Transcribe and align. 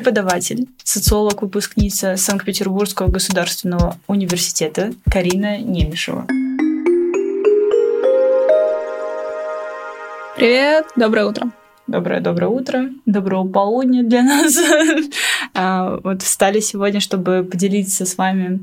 преподаватель, 0.00 0.66
социолог, 0.82 1.42
выпускница 1.42 2.16
Санкт-Петербургского 2.16 3.08
государственного 3.08 3.98
университета 4.06 4.94
Карина 5.04 5.58
Немешева. 5.58 6.26
Привет, 10.36 10.86
доброе 10.96 11.26
утро. 11.26 11.52
Доброе-доброе 11.86 12.48
утро, 12.48 12.88
доброго 13.04 13.46
полудня 13.46 14.02
для 14.02 14.22
нас. 14.22 14.56
А, 15.52 15.98
вот 16.02 16.22
встали 16.22 16.60
сегодня, 16.60 17.00
чтобы 17.00 17.44
поделиться 17.44 18.06
с 18.06 18.16
вами 18.16 18.60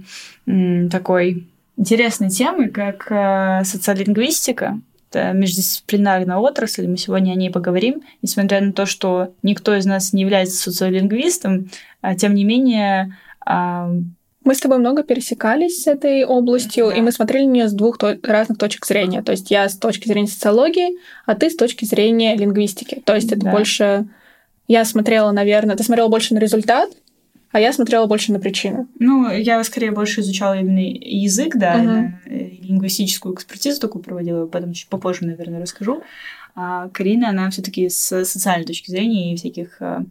такой 0.89 1.45
интересной 1.75 2.29
темой, 2.29 2.69
как 2.69 3.11
э, 3.11 3.63
социолингвистика. 3.63 4.79
Это 5.09 5.31
междисциплинарная 5.31 6.37
отрасль, 6.37 6.87
мы 6.87 6.97
сегодня 6.97 7.31
о 7.31 7.35
ней 7.35 7.49
поговорим. 7.49 8.03
Несмотря 8.21 8.61
на 8.61 8.73
то, 8.73 8.85
что 8.85 9.33
никто 9.41 9.75
из 9.75 9.85
нас 9.85 10.11
не 10.11 10.21
является 10.21 10.57
социолингвистом, 10.57 11.69
а, 12.01 12.15
тем 12.15 12.33
не 12.33 12.43
менее 12.43 13.15
а, 13.39 13.89
мы 14.47 14.55
с 14.55 14.61
тобой 14.61 14.77
много 14.77 15.03
пересекались 15.03 15.83
с 15.83 15.87
этой 15.87 16.23
областью, 16.23 16.87
да. 16.87 16.95
и 16.95 17.01
мы 17.01 17.11
смотрели 17.11 17.45
на 17.45 17.51
нее 17.51 17.67
с 17.67 17.73
двух 17.73 17.97
то- 17.97 18.17
разных 18.23 18.57
точек 18.57 18.85
зрения. 18.85 19.21
То 19.21 19.33
есть 19.33 19.51
я 19.51 19.67
с 19.67 19.77
точки 19.77 20.07
зрения 20.07 20.29
социологии, 20.29 20.97
а 21.25 21.35
ты 21.35 21.49
с 21.49 21.55
точки 21.57 21.83
зрения 21.83 22.35
лингвистики. 22.37 23.01
То 23.05 23.13
есть 23.15 23.31
это 23.31 23.41
да. 23.41 23.51
больше... 23.51 24.07
Я 24.69 24.85
смотрела, 24.85 25.31
наверное... 25.31 25.75
Ты 25.75 25.83
смотрела 25.83 26.07
больше 26.07 26.33
на 26.33 26.39
результат, 26.39 26.89
а 27.51 27.59
я 27.59 27.71
смотрела 27.73 28.05
больше 28.07 28.31
на 28.31 28.39
причины. 28.39 28.87
Ну, 28.99 29.29
я 29.31 29.63
скорее 29.63 29.91
больше 29.91 30.21
изучала 30.21 30.59
именно 30.59 30.79
язык, 30.79 31.55
да, 31.55 31.75
угу. 31.75 32.35
лингвистическую 32.61 33.33
экспертизу 33.35 33.79
такую 33.79 34.03
проводила, 34.03 34.45
потом 34.47 34.73
чуть 34.73 34.89
попозже, 34.89 35.25
наверное, 35.25 35.61
расскажу. 35.61 36.03
А 36.55 36.89
Карина, 36.89 37.29
она 37.29 37.49
все 37.49 37.61
таки 37.61 37.87
с 37.87 38.25
социальной 38.25 38.65
точки 38.65 38.89
зрения 38.89 39.33
и 39.33 39.37
всяких 39.37 39.77
а, 39.79 40.03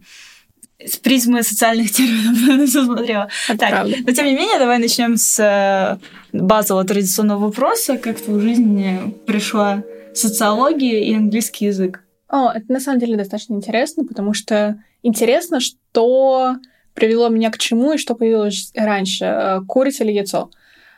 с 0.83 0.97
призмы 0.97 1.43
социальных 1.43 1.91
терминов 1.91 2.67
все 2.69 2.85
смотрела. 2.85 3.29
Это 3.49 3.57
так, 3.57 3.69
правда. 3.69 3.95
но 4.05 4.13
тем 4.13 4.25
не 4.25 4.35
менее, 4.35 4.57
давай 4.57 4.79
начнем 4.79 5.17
с 5.17 5.39
э, 5.39 5.97
базового 6.31 6.85
традиционного 6.85 7.47
вопроса. 7.47 7.97
Как 7.97 8.17
в 8.17 8.23
твою 8.23 8.39
жизнь 8.39 9.11
пришла 9.25 9.83
социология 10.13 11.03
и 11.03 11.13
английский 11.13 11.65
язык? 11.65 12.03
О, 12.29 12.51
это 12.51 12.71
на 12.71 12.79
самом 12.79 12.99
деле 12.99 13.17
достаточно 13.17 13.53
интересно, 13.53 14.05
потому 14.05 14.33
что 14.33 14.81
интересно, 15.03 15.59
что 15.59 16.57
привело 16.97 17.29
меня 17.29 17.51
к 17.51 17.59
чему 17.59 17.93
и 17.93 17.97
что 17.99 18.15
появилось 18.15 18.71
раньше, 18.73 19.25
э, 19.25 19.59
курица 19.67 20.03
или 20.03 20.13
яйцо. 20.13 20.49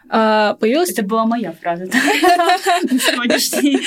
А, 0.07 0.53
появилась... 0.53 0.91
Это 0.91 1.03
была 1.03 1.25
моя 1.25 1.51
фраза. 1.51 1.85
Сегодняшний 1.91 3.79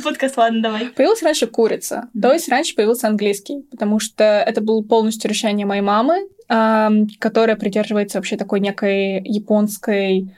подкаст, 0.00 0.36
ладно, 0.36 0.62
давай. 0.62 0.86
Появилась 0.86 1.20
раньше 1.20 1.48
курица, 1.48 2.08
то 2.20 2.32
есть 2.32 2.48
раньше 2.48 2.76
появился 2.76 3.08
английский, 3.08 3.66
потому 3.72 3.98
что 3.98 4.22
это 4.24 4.60
было 4.60 4.82
полностью 4.82 5.28
решение 5.28 5.66
моей 5.66 5.82
мамы, 5.82 6.28
которая 7.18 7.56
придерживается 7.56 8.18
вообще 8.18 8.36
такой 8.36 8.60
некой 8.60 9.20
японской 9.24 10.32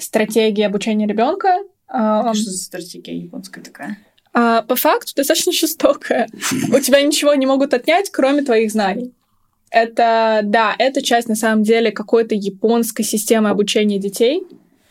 стратегии 0.00 0.62
обучения 0.62 1.06
ребенка. 1.06 1.58
Что 1.88 2.32
за 2.34 2.58
стратегия 2.58 3.16
японская 3.16 3.62
такая? 3.62 3.98
А, 4.32 4.62
по 4.62 4.74
факту 4.74 5.12
достаточно 5.14 5.52
жестокая. 5.52 6.28
У 6.72 6.80
тебя 6.80 7.00
ничего 7.02 7.34
не 7.34 7.46
могут 7.46 7.72
отнять, 7.72 8.10
кроме 8.10 8.42
твоих 8.42 8.72
знаний. 8.72 9.14
Это, 9.70 10.40
да, 10.44 10.74
это 10.78 11.02
часть, 11.02 11.28
на 11.28 11.34
самом 11.34 11.64
деле, 11.64 11.90
какой-то 11.90 12.34
японской 12.34 13.02
системы 13.02 13.50
обучения 13.50 13.98
детей. 13.98 14.46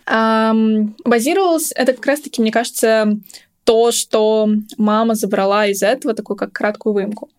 Эм, 0.06 0.96
базировалось 1.06 1.72
это 1.74 1.94
как 1.94 2.06
раз-таки, 2.06 2.42
мне 2.42 2.52
кажется, 2.52 3.18
то, 3.64 3.92
что 3.92 4.50
мама 4.78 5.16
забрала 5.16 5.68
из 5.68 5.82
этого, 5.82 6.14
такую 6.14 6.38
как 6.38 6.52
краткую 6.52 6.94
выемку. 6.94 7.30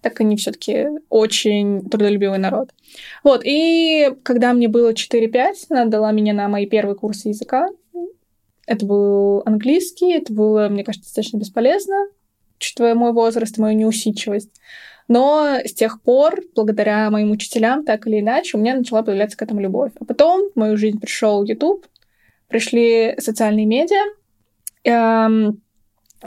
Так 0.00 0.20
они 0.20 0.36
все 0.36 0.50
таки 0.50 0.88
очень 1.08 1.88
трудолюбивый 1.88 2.38
народ. 2.38 2.70
Вот, 3.22 3.42
и 3.44 4.10
когда 4.22 4.52
мне 4.52 4.68
было 4.68 4.92
4-5, 4.92 5.54
она 5.70 5.84
дала 5.86 6.12
меня 6.12 6.34
на 6.34 6.48
мои 6.48 6.66
первые 6.66 6.96
курсы 6.96 7.28
языка. 7.28 7.68
Это 8.66 8.86
был 8.86 9.42
английский, 9.44 10.12
это 10.12 10.32
было, 10.32 10.68
мне 10.68 10.84
кажется, 10.84 11.08
достаточно 11.08 11.38
бесполезно, 11.38 12.06
учитывая 12.62 12.94
мой 12.94 13.12
возраст 13.12 13.58
мою 13.58 13.76
неусидчивость. 13.76 14.50
Но 15.08 15.58
с 15.64 15.74
тех 15.74 16.00
пор, 16.00 16.40
благодаря 16.54 17.10
моим 17.10 17.32
учителям, 17.32 17.84
так 17.84 18.06
или 18.06 18.20
иначе, 18.20 18.56
у 18.56 18.60
меня 18.60 18.76
начала 18.76 19.02
появляться 19.02 19.36
к 19.36 19.42
этому 19.42 19.60
любовь. 19.60 19.90
А 20.00 20.04
потом 20.04 20.50
в 20.54 20.58
мою 20.58 20.76
жизнь 20.76 21.00
пришел 21.00 21.42
YouTube, 21.42 21.86
пришли 22.46 23.14
социальные 23.18 23.66
медиа, 23.66 24.04
эм, 24.84 25.60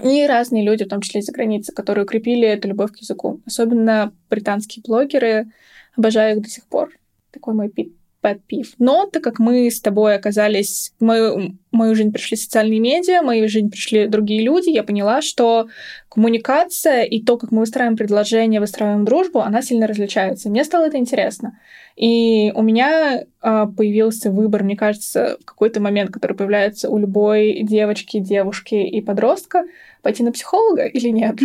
и 0.03 0.27
разные 0.27 0.65
люди, 0.65 0.83
в 0.83 0.89
том 0.89 0.99
числе 0.99 1.21
из-за 1.21 1.31
границы, 1.31 1.71
которые 1.71 2.03
укрепили 2.03 2.45
эту 2.45 2.67
любовь 2.67 2.91
к 2.91 2.97
языку. 2.97 3.39
Особенно 3.45 4.13
британские 4.29 4.83
блогеры. 4.85 5.47
Обожаю 5.95 6.35
их 6.35 6.43
до 6.43 6.49
сих 6.49 6.67
пор. 6.67 6.91
Такой 7.31 7.53
мой 7.53 7.69
пит 7.69 7.95
pet 8.25 8.39
peeve. 8.51 8.73
Но 8.79 9.05
так 9.05 9.23
как 9.23 9.39
мы 9.39 9.69
с 9.69 9.79
тобой 9.81 10.15
оказались, 10.15 10.93
в 10.99 11.03
мою, 11.03 11.95
жизнь 11.95 12.11
пришли 12.11 12.37
социальные 12.37 12.79
медиа, 12.79 13.21
мою 13.21 13.47
жизнь 13.47 13.69
пришли 13.69 14.07
другие 14.07 14.41
люди, 14.41 14.69
я 14.69 14.83
поняла, 14.83 15.21
что 15.21 15.67
коммуникация 16.09 17.03
и 17.03 17.21
то, 17.21 17.37
как 17.37 17.51
мы 17.51 17.59
выстраиваем 17.59 17.97
предложение, 17.97 18.59
выстраиваем 18.59 19.05
дружбу, 19.05 19.41
она 19.41 19.61
сильно 19.61 19.87
различается. 19.87 20.49
Мне 20.49 20.63
стало 20.63 20.85
это 20.85 20.97
интересно. 20.97 21.59
И 21.95 22.51
у 22.53 22.61
меня 22.61 23.21
э, 23.21 23.65
появился 23.77 24.29
выбор, 24.29 24.63
мне 24.63 24.75
кажется, 24.75 25.37
какой-то 25.45 25.79
момент, 25.79 26.11
который 26.11 26.35
появляется 26.35 26.89
у 26.89 26.97
любой 26.97 27.61
девочки, 27.63 28.19
девушки 28.19 28.75
и 28.75 28.99
подростка, 28.99 29.63
пойти 30.01 30.21
на 30.21 30.33
психолога 30.33 30.85
или 30.85 31.07
нет. 31.07 31.39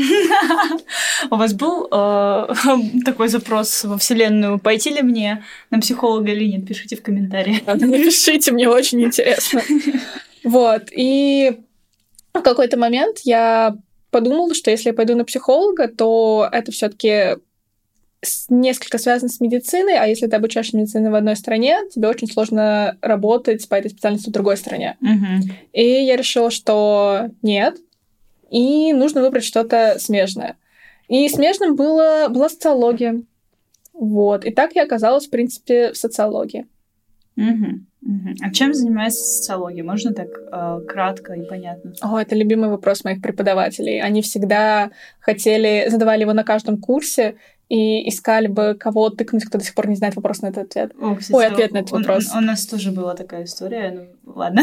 У 1.30 1.36
вас 1.36 1.54
был 1.54 1.86
э, 1.86 2.48
такой 3.04 3.28
запрос 3.28 3.84
во 3.84 3.96
Вселенную, 3.96 4.58
пойти 4.58 4.90
ли 4.90 5.02
мне 5.02 5.44
на 5.70 5.80
психолога 5.80 6.32
или 6.32 6.44
нет? 6.44 6.66
Пишите 6.66 6.96
в 6.96 7.02
комментариях. 7.02 7.64
Напишите, 7.66 8.50
мне 8.50 8.68
очень 8.68 9.02
интересно. 9.02 9.62
Вот, 10.42 10.88
и 10.90 11.60
в 12.32 12.40
какой-то 12.40 12.76
момент 12.76 13.18
я 13.24 13.76
подумала, 14.10 14.54
что 14.54 14.70
если 14.70 14.88
я 14.88 14.94
пойду 14.94 15.14
на 15.14 15.24
психолога, 15.24 15.86
то 15.86 16.48
это 16.50 16.72
все 16.72 16.88
таки 16.88 17.36
несколько 18.48 18.98
связано 18.98 19.30
с 19.30 19.40
медициной, 19.40 19.96
а 19.98 20.04
если 20.04 20.26
ты 20.26 20.36
обучаешь 20.36 20.72
медицину 20.72 21.10
в 21.10 21.14
одной 21.14 21.36
стране, 21.36 21.78
тебе 21.92 22.08
очень 22.08 22.28
сложно 22.28 22.96
работать 23.00 23.66
по 23.68 23.76
этой 23.76 23.90
специальности 23.90 24.28
в 24.28 24.32
другой 24.32 24.56
стране. 24.56 24.96
Угу. 25.00 25.50
И 25.72 25.82
я 25.82 26.16
решила, 26.16 26.50
что 26.50 27.30
нет, 27.42 27.78
и 28.50 28.92
нужно 28.92 29.22
выбрать 29.22 29.44
что-то 29.44 29.98
смежное. 29.98 30.56
И 31.08 31.28
смежным 31.28 31.76
было, 31.76 32.28
была 32.28 32.48
социология. 32.48 33.22
Вот. 33.92 34.44
И 34.44 34.52
так 34.52 34.74
я 34.74 34.84
оказалась, 34.84 35.26
в 35.26 35.30
принципе, 35.30 35.92
в 35.92 35.96
социологии. 35.96 36.66
Угу. 37.36 37.80
Угу. 38.02 38.28
А 38.42 38.50
чем 38.50 38.72
занимается 38.74 39.22
социология? 39.22 39.84
Можно 39.84 40.14
так 40.14 40.28
э, 40.28 40.80
кратко 40.86 41.34
и 41.34 41.42
понятно? 41.42 41.92
О, 42.00 42.18
это 42.18 42.34
любимый 42.34 42.70
вопрос 42.70 43.04
моих 43.04 43.20
преподавателей. 43.20 44.00
Они 44.00 44.22
всегда 44.22 44.90
хотели, 45.20 45.86
задавали 45.88 46.22
его 46.22 46.32
на 46.32 46.44
каждом 46.44 46.78
курсе, 46.78 47.36
и 47.70 48.08
искали 48.08 48.48
бы 48.48 48.74
кого 48.74 49.10
тыкнуть, 49.10 49.44
кто 49.44 49.56
до 49.56 49.64
сих 49.64 49.74
пор 49.74 49.88
не 49.88 49.94
знает 49.94 50.16
вопрос 50.16 50.42
на 50.42 50.48
этот 50.48 50.66
ответ. 50.66 50.92
О, 51.00 51.14
кстати, 51.14 51.36
Ой, 51.36 51.46
ответ 51.46 51.72
на 51.72 51.78
этот 51.78 51.92
он, 51.92 52.02
вопрос. 52.02 52.28
Он, 52.32 52.38
он, 52.38 52.44
у 52.44 52.46
нас 52.48 52.66
тоже 52.66 52.90
была 52.90 53.14
такая 53.14 53.44
история. 53.44 54.08
Ну, 54.24 54.32
ладно. 54.34 54.62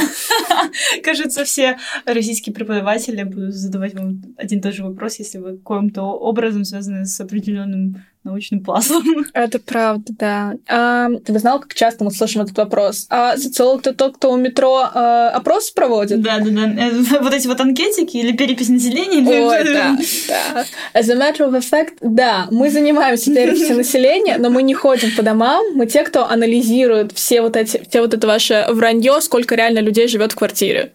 Кажется, 1.03 1.45
все 1.45 1.77
российские 2.05 2.53
преподаватели 2.53 3.23
будут 3.23 3.53
задавать 3.53 3.93
вам 3.93 4.21
один 4.35 4.59
и 4.59 4.61
тот 4.61 4.73
же 4.73 4.83
вопрос, 4.83 5.19
если 5.19 5.37
вы 5.37 5.57
каким-то 5.57 6.03
образом 6.03 6.65
связаны 6.65 7.05
с 7.05 7.17
определенным 7.21 8.03
научным 8.23 8.63
пластом. 8.63 9.03
Это 9.33 9.59
правда, 9.59 10.13
да. 10.17 10.53
А, 10.67 11.09
ты 11.25 11.33
бы 11.33 11.39
знал, 11.39 11.59
как 11.59 11.73
часто 11.73 12.03
мы 12.03 12.11
слышим 12.11 12.41
этот 12.41 12.57
вопрос? 12.57 13.07
А 13.09 13.37
социолог 13.37 13.81
это 13.81 13.93
тот, 13.93 14.17
кто 14.17 14.31
у 14.31 14.37
метро 14.37 14.89
а, 14.93 15.29
опрос 15.29 15.71
проводит? 15.71 16.21
Да, 16.21 16.39
да, 16.39 16.49
да. 16.49 17.19
Вот 17.21 17.33
эти 17.33 17.47
вот 17.47 17.59
анкетики 17.61 18.17
или 18.17 18.35
перепись 18.35 18.69
населения. 18.69 19.27
Ой, 19.27 19.63
да, 19.63 19.97
да. 20.27 20.65
As 20.93 21.09
a 21.09 21.15
matter 21.15 21.49
of 21.49 21.61
fact, 21.61 21.97
да, 22.01 22.47
мы 22.51 22.69
занимаемся 22.69 23.33
переписью 23.33 23.77
населения, 23.77 24.37
но 24.37 24.49
мы 24.49 24.63
не 24.63 24.73
ходим 24.73 25.15
по 25.15 25.23
домам. 25.23 25.65
Мы 25.75 25.85
те, 25.87 26.03
кто 26.03 26.27
анализирует 26.27 27.11
все 27.13 27.41
вот 27.41 27.55
эти, 27.55 27.83
все 27.89 28.01
вот 28.01 28.13
это 28.13 28.27
ваше 28.27 28.65
вранье, 28.69 29.21
сколько 29.21 29.55
реально 29.55 29.79
людей 29.79 30.07
живет 30.07 30.33
в 30.33 30.35
квартире. 30.35 30.91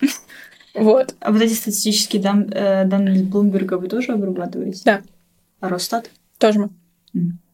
Вот. 0.75 1.15
А 1.21 1.33
вот 1.33 1.43
эти 1.43 1.53
статистические 1.53 2.23
дан, 2.23 2.51
э, 2.51 2.85
данные 2.85 3.17
из 3.17 3.23
Блумберга 3.23 3.75
вы 3.75 3.89
тоже 3.89 4.13
обрабатываете? 4.13 4.81
Да. 4.85 5.03
А 5.61 5.69
Росстат? 5.69 6.11
Тоже 6.39 6.59
мы. 6.59 6.71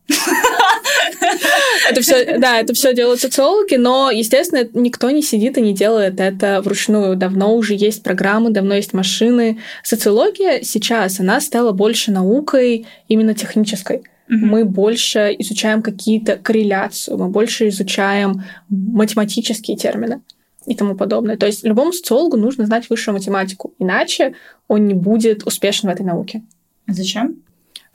Это 1.90 2.00
все, 2.00 2.38
да, 2.38 2.58
это 2.60 2.75
все 2.75 2.94
делают 2.94 3.20
социологи, 3.20 3.76
но, 3.76 4.10
естественно, 4.10 4.69
никто 4.75 5.10
не 5.10 5.22
сидит 5.22 5.58
и 5.58 5.62
не 5.62 5.75
делает 5.75 6.20
это 6.20 6.60
вручную. 6.62 7.16
Давно 7.16 7.55
уже 7.55 7.75
есть 7.75 8.02
программы, 8.02 8.50
давно 8.50 8.75
есть 8.75 8.93
машины. 8.93 9.58
Социология 9.82 10.62
сейчас, 10.62 11.20
она 11.20 11.40
стала 11.40 11.72
больше 11.72 12.10
наукой 12.10 12.87
именно 13.08 13.34
технической. 13.34 14.02
Мы 14.28 14.66
больше 14.66 15.34
изучаем 15.38 15.82
какие-то 15.82 16.37
корреляцию, 16.37 17.16
мы 17.16 17.28
больше 17.28 17.69
изучаем 17.69 18.44
математические 18.69 19.76
термины 19.78 20.20
и 20.66 20.75
тому 20.75 20.94
подобное. 20.94 21.38
То 21.38 21.46
есть 21.46 21.64
любому 21.64 21.94
социологу 21.94 22.37
нужно 22.37 22.66
знать 22.66 22.90
высшую 22.90 23.14
математику, 23.14 23.72
иначе 23.78 24.34
он 24.66 24.87
не 24.87 24.93
будет 24.93 25.46
успешен 25.46 25.88
в 25.88 25.93
этой 25.93 26.04
науке. 26.04 26.43
А 26.87 26.93
зачем? 26.93 27.43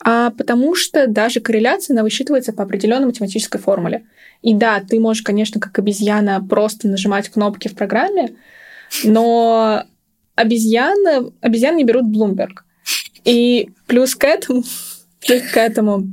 А 0.04 0.30
потому 0.30 0.74
что 0.74 1.06
даже 1.06 1.40
корреляция, 1.40 1.94
она 1.94 2.02
высчитывается 2.02 2.52
по 2.52 2.62
определенной 2.62 3.06
математической 3.06 3.58
формуле. 3.58 4.04
И 4.42 4.54
да, 4.54 4.80
ты 4.80 5.00
можешь, 5.00 5.22
конечно, 5.22 5.60
как 5.60 5.78
обезьяна 5.78 6.44
просто 6.46 6.88
нажимать 6.88 7.30
кнопки 7.30 7.68
в 7.68 7.74
программе, 7.74 8.34
но 9.02 9.84
обезьяны, 10.34 11.32
обезьяны 11.40 11.78
не 11.78 11.84
берут 11.84 12.04
Bloomberg. 12.04 12.60
И 13.24 13.70
плюс 13.86 14.14
к 14.14 14.24
этому, 14.24 14.62
плюс 15.26 15.42
к 15.50 15.56
этому 15.56 16.06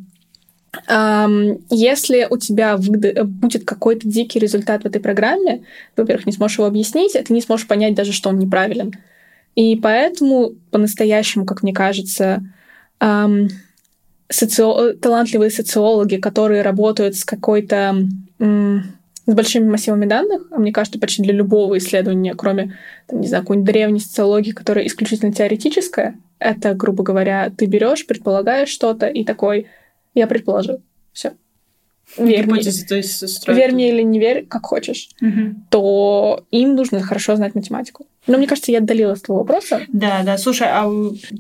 если 1.70 2.28
у 2.30 2.38
тебя 2.38 2.78
будет 2.78 3.66
какой-то 3.66 4.08
дикий 4.08 4.40
результат 4.40 4.84
в 4.84 4.86
этой 4.86 5.02
программе, 5.02 5.66
во-первых, 5.98 6.26
не 6.26 6.32
сможешь 6.32 6.60
его 6.60 6.68
объяснить, 6.68 7.14
а 7.18 7.24
ты 7.24 7.34
не 7.34 7.42
сможешь 7.42 7.68
понять 7.68 7.94
даже, 7.94 8.14
что 8.14 8.30
он 8.30 8.40
неправилен. 8.40 8.94
И 9.56 9.76
поэтому 9.76 10.54
по-настоящему, 10.72 11.46
как 11.46 11.62
мне 11.62 11.74
кажется, 11.74 12.42
социо... 14.32 14.94
талантливые 14.94 15.52
социологи, 15.52 16.16
которые 16.18 16.62
работают 16.62 17.16
с 17.16 17.24
какой-то 17.24 17.96
с 18.40 19.34
большими 19.34 19.70
массивами 19.70 20.06
данных, 20.06 20.48
а 20.52 20.58
мне 20.58 20.72
кажется, 20.72 21.00
почти 21.00 21.22
для 21.22 21.34
любого 21.34 21.78
исследования, 21.78 22.34
кроме, 22.34 22.76
там, 23.08 23.22
не 23.22 23.28
знаю, 23.28 23.44
какой-нибудь 23.44 23.72
древней 23.72 24.00
социологии, 24.00 24.52
которая 24.52 24.88
исключительно 24.88 25.32
теоретическая, 25.32 26.16
это, 26.40 26.74
грубо 26.74 27.04
говоря, 27.04 27.52
ты 27.56 27.68
берешь, 27.68 28.08
предполагаешь 28.08 28.70
что-то 28.70 29.06
и 29.06 29.24
такой, 29.24 29.68
я 30.16 30.26
предположил, 30.26 30.82
все 31.14 31.34
верь 32.18 32.48
мне, 32.48 32.62
то 32.62 32.96
есть 32.96 33.48
верь 33.48 33.72
мне 33.72 33.90
или 33.90 34.02
не 34.02 34.20
верь, 34.20 34.46
как 34.46 34.66
хочешь, 34.66 35.10
угу. 35.22 35.56
то 35.70 36.44
им 36.52 36.76
нужно 36.76 37.02
хорошо 37.02 37.36
знать 37.36 37.56
математику. 37.56 38.06
Но 38.28 38.38
мне 38.38 38.46
кажется, 38.46 38.72
я 38.72 38.78
отдалилась 38.78 39.20
от 39.20 39.26
твоего 39.26 39.44
вопроса. 39.44 39.82
Да, 39.88 40.22
да. 40.24 40.38
Слушай, 40.38 40.68
а 40.70 40.88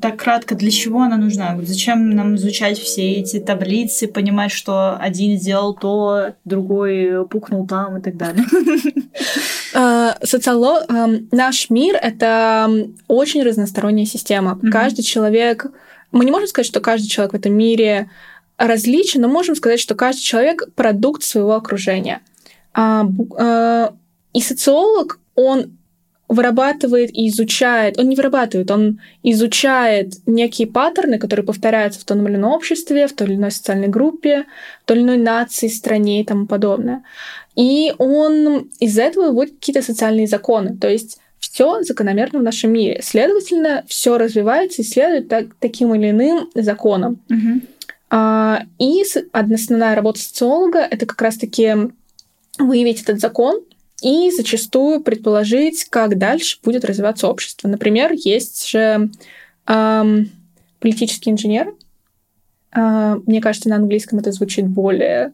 так 0.01 0.17
кратко, 0.17 0.55
для 0.55 0.71
чего 0.71 1.01
она 1.03 1.15
нужна? 1.17 1.55
Зачем 1.61 2.09
нам 2.09 2.35
изучать 2.37 2.79
все 2.79 3.13
эти 3.13 3.39
таблицы, 3.39 4.07
понимать, 4.07 4.51
что 4.51 4.97
один 4.97 5.37
сделал 5.37 5.75
то, 5.75 6.33
другой 6.43 7.27
пукнул 7.27 7.67
там 7.67 7.97
и 7.97 8.01
так 8.01 8.17
далее? 8.17 8.45
А, 9.73 10.17
Социолог... 10.21 10.85
Наш 11.31 11.69
мир— 11.69 11.95
это 12.01 12.69
очень 13.07 13.41
разносторонняя 13.41 14.05
система. 14.05 14.59
Каждый 14.69 15.03
человек... 15.03 15.67
Мы 16.11 16.25
не 16.25 16.31
можем 16.31 16.47
сказать, 16.49 16.67
что 16.67 16.81
каждый 16.81 17.07
человек 17.07 17.31
в 17.31 17.37
этом 17.37 17.53
мире 17.53 18.09
различен, 18.67 19.21
но 19.21 19.27
можем 19.27 19.55
сказать, 19.55 19.79
что 19.79 19.95
каждый 19.95 20.21
человек— 20.21 20.69
продукт 20.75 21.23
своего 21.23 21.55
окружения. 21.55 22.21
А, 22.73 23.05
а, 23.37 23.93
и 24.33 24.41
социолог, 24.41 25.19
он 25.35 25.77
вырабатывает 26.31 27.09
и 27.13 27.27
изучает, 27.27 27.99
он 27.99 28.07
не 28.07 28.15
вырабатывает, 28.15 28.71
он 28.71 29.01
изучает 29.21 30.13
некие 30.25 30.65
паттерны, 30.65 31.19
которые 31.19 31.45
повторяются 31.45 31.99
в 31.99 32.05
том 32.05 32.25
или 32.25 32.35
ином 32.35 32.53
обществе, 32.53 33.07
в 33.07 33.13
той 33.13 33.27
или 33.27 33.35
иной 33.35 33.51
социальной 33.51 33.89
группе, 33.89 34.45
в 34.83 34.85
той 34.85 34.97
или 34.97 35.03
иной 35.03 35.17
нации, 35.17 35.67
стране 35.67 36.21
и 36.21 36.23
тому 36.23 36.47
подобное. 36.47 37.03
И 37.57 37.93
он 37.97 38.69
из 38.79 38.97
этого 38.97 39.27
выводит 39.27 39.55
какие-то 39.55 39.81
социальные 39.81 40.27
законы. 40.27 40.77
То 40.77 40.89
есть 40.89 41.19
все 41.39 41.83
закономерно 41.83 42.39
в 42.39 42.43
нашем 42.43 42.71
мире. 42.71 43.01
Следовательно, 43.03 43.83
все 43.87 44.17
развивается 44.17 44.83
и 44.83 44.85
следует 44.85 45.27
так, 45.27 45.47
таким 45.59 45.93
или 45.95 46.11
иным 46.11 46.49
законам. 46.55 47.19
Угу. 47.29 47.61
А, 48.13 48.63
и 48.77 49.03
основная 49.31 49.95
работа 49.95 50.19
социолога— 50.19 50.79
это 50.91 51.05
как 51.05 51.21
раз-таки 51.21 51.73
выявить 52.59 53.01
этот 53.01 53.21
закон 53.21 53.61
и 54.03 54.29
зачастую 54.31 55.01
предположить, 55.01 55.85
как 55.85 56.17
дальше 56.17 56.59
будет 56.61 56.83
развиваться 56.83 57.29
общество. 57.29 57.69
Например, 57.69 58.11
есть 58.11 58.67
же 58.67 59.09
эм, 59.65 60.29
политический 60.79 61.29
инженер. 61.29 61.73
Э, 62.75 63.15
мне 63.25 63.39
кажется, 63.39 63.69
на 63.69 63.77
английском 63.77 64.19
это 64.19 64.33
звучит 64.33 64.67
более 64.67 65.31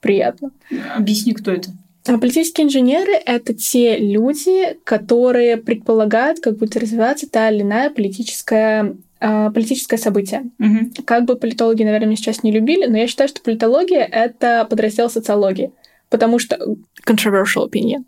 приятно. 0.00 0.52
Объясни, 0.94 1.32
кто 1.32 1.50
это. 1.50 1.70
А 2.06 2.16
политические 2.18 2.68
инженеры— 2.68 3.12
это 3.26 3.54
те 3.54 3.98
люди, 3.98 4.78
которые 4.84 5.56
предполагают, 5.56 6.38
как 6.40 6.58
будет 6.58 6.76
развиваться 6.76 7.28
та 7.28 7.50
или 7.50 7.62
иная 7.62 7.90
политическая 7.90 8.94
политическое 9.20 9.98
событие. 9.98 10.50
Угу. 10.58 11.04
Как 11.04 11.24
бы 11.24 11.36
политологи, 11.36 11.82
наверное, 11.82 12.06
меня 12.06 12.16
сейчас 12.16 12.42
не 12.42 12.52
любили, 12.52 12.86
но 12.86 12.96
я 12.96 13.06
считаю, 13.06 13.28
что 13.28 13.42
политология— 13.42 14.04
это 14.10 14.66
подраздел 14.68 15.10
социологии. 15.10 15.72
Потому 16.08 16.38
что... 16.38 16.58
Controversial 17.06 17.70
opinion. 17.70 18.04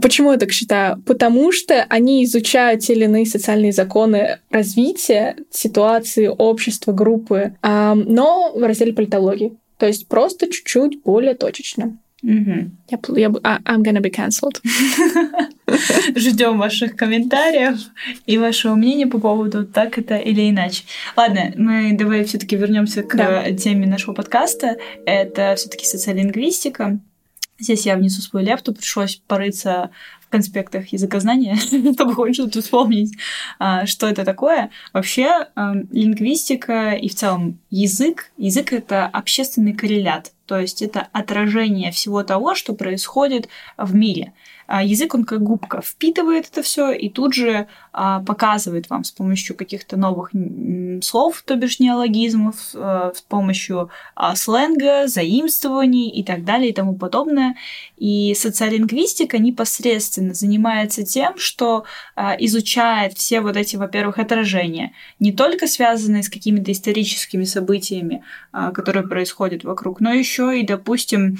Почему 0.00 0.32
я 0.32 0.38
так 0.38 0.52
считаю? 0.52 1.02
Потому 1.02 1.52
что 1.52 1.84
они 1.88 2.24
изучают 2.24 2.80
те 2.80 2.94
или 2.94 3.04
иные 3.04 3.26
социальные 3.26 3.72
законы 3.72 4.38
развития, 4.50 5.36
ситуации, 5.50 6.28
общества, 6.28 6.92
группы, 6.92 7.54
но 7.62 8.52
в 8.54 8.62
разделе 8.62 8.94
политологии. 8.94 9.56
То 9.76 9.86
есть 9.86 10.08
просто 10.08 10.50
чуть-чуть 10.50 11.02
более 11.02 11.34
точечно. 11.34 11.98
Угу. 12.22 12.70
Я, 12.90 12.98
я, 13.16 13.32
а, 13.42 13.58
I'm 13.64 13.82
gonna 13.82 14.00
be 14.00 14.12
cancelled. 14.12 14.60
Ждем 16.16 16.58
ваших 16.58 16.94
комментариев 16.94 17.78
и 18.26 18.38
вашего 18.38 18.74
мнения 18.76 19.08
по 19.08 19.18
поводу 19.18 19.66
так 19.66 19.98
это 19.98 20.16
или 20.16 20.48
иначе. 20.48 20.84
Ладно, 21.16 21.52
мы 21.56 21.96
давай 21.98 22.24
все-таки 22.24 22.56
вернемся 22.56 23.02
к 23.02 23.16
да. 23.16 23.50
теме 23.52 23.86
нашего 23.86 24.14
подкаста. 24.14 24.76
Это 25.04 25.54
все-таки 25.56 25.84
социолингвистика. 25.84 27.00
Здесь 27.58 27.86
я 27.86 27.96
внесу 27.96 28.22
свой 28.22 28.44
лепту, 28.44 28.72
пришлось 28.72 29.16
порыться 29.26 29.90
конспектах 30.32 30.88
языкознания, 30.88 31.56
чтобы 31.94 32.14
хоть 32.14 32.34
что-то 32.34 32.60
вспомнить, 32.60 33.14
а, 33.58 33.86
что 33.86 34.08
это 34.08 34.24
такое. 34.24 34.70
Вообще, 34.92 35.46
лингвистика 35.90 36.92
и 36.92 37.08
в 37.08 37.14
целом 37.14 37.58
язык, 37.70 38.32
язык— 38.36 38.72
это 38.74 39.06
общественный 39.06 39.74
коррелят, 39.74 40.32
то 40.46 40.58
есть 40.58 40.82
это 40.82 41.08
отражение 41.12 41.92
всего 41.92 42.22
того, 42.24 42.54
что 42.54 42.72
происходит 42.74 43.48
в 43.76 43.94
мире. 43.94 44.32
А 44.66 44.82
язык, 44.82 45.14
он 45.14 45.24
как 45.24 45.42
губка 45.42 45.82
впитывает 45.82 46.48
это 46.50 46.62
все 46.62 46.92
и 46.92 47.10
тут 47.10 47.34
же 47.34 47.66
а, 47.92 48.20
показывает 48.20 48.88
вам 48.88 49.04
с 49.04 49.10
помощью 49.10 49.54
каких-то 49.54 49.98
новых 49.98 50.30
слов, 51.02 51.42
то 51.44 51.56
бишь 51.56 51.78
неологизмов, 51.78 52.56
а, 52.74 53.12
с 53.14 53.20
помощью 53.20 53.90
а, 54.14 54.34
сленга, 54.34 55.08
заимствований 55.08 56.08
и 56.08 56.24
так 56.24 56.44
далее 56.44 56.70
и 56.70 56.72
тому 56.72 56.94
подобное. 56.94 57.56
И 57.98 58.34
социолингвистика 58.34 59.38
непосредственно 59.38 60.21
занимается 60.30 61.04
тем, 61.04 61.36
что 61.36 61.84
а, 62.14 62.36
изучает 62.38 63.14
все 63.14 63.40
вот 63.40 63.56
эти, 63.56 63.76
во-первых, 63.76 64.18
отражения, 64.18 64.92
не 65.18 65.32
только 65.32 65.66
связанные 65.66 66.22
с 66.22 66.28
какими-то 66.28 66.72
историческими 66.72 67.44
событиями, 67.44 68.22
а, 68.52 68.70
которые 68.70 69.06
происходят 69.06 69.64
вокруг, 69.64 70.00
но 70.00 70.12
еще 70.12 70.58
и, 70.58 70.66
допустим, 70.66 71.38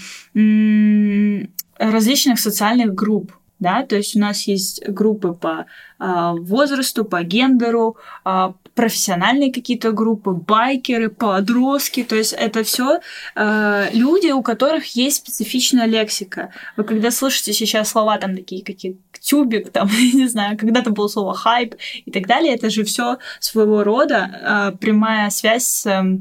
различных 1.78 2.38
социальных 2.38 2.94
групп. 2.94 3.32
Да, 3.58 3.86
то 3.86 3.94
есть 3.94 4.16
у 4.16 4.18
нас 4.18 4.48
есть 4.48 4.84
группы 4.88 5.34
по 5.34 5.66
э, 6.00 6.32
возрасту, 6.40 7.04
по 7.04 7.22
гендеру, 7.22 7.96
э, 8.24 8.52
профессиональные 8.74 9.52
какие-то 9.52 9.92
группы, 9.92 10.30
байкеры, 10.32 11.10
подростки. 11.10 12.02
То 12.04 12.16
есть 12.16 12.32
это 12.32 12.64
все 12.64 13.00
э, 13.34 13.88
люди, 13.92 14.30
у 14.30 14.42
которых 14.42 14.96
есть 14.96 15.18
специфичная 15.18 15.86
лексика. 15.86 16.50
Вы 16.76 16.84
когда 16.84 17.10
слышите 17.10 17.52
сейчас 17.52 17.90
слова 17.90 18.18
там 18.18 18.34
такие, 18.34 18.64
какие 18.64 18.96
тюбик, 19.20 19.70
там, 19.70 19.88
не 20.14 20.28
знаю, 20.28 20.56
когда-то 20.56 20.90
было 20.90 21.08
слово 21.08 21.34
хайп 21.34 21.74
и 22.04 22.10
так 22.10 22.26
далее, 22.26 22.54
это 22.54 22.70
же 22.70 22.84
все 22.84 23.18
своего 23.40 23.84
рода 23.84 24.72
э, 24.72 24.78
прямая 24.78 25.30
связь 25.30 25.66
с 25.66 25.86
э, 25.86 26.18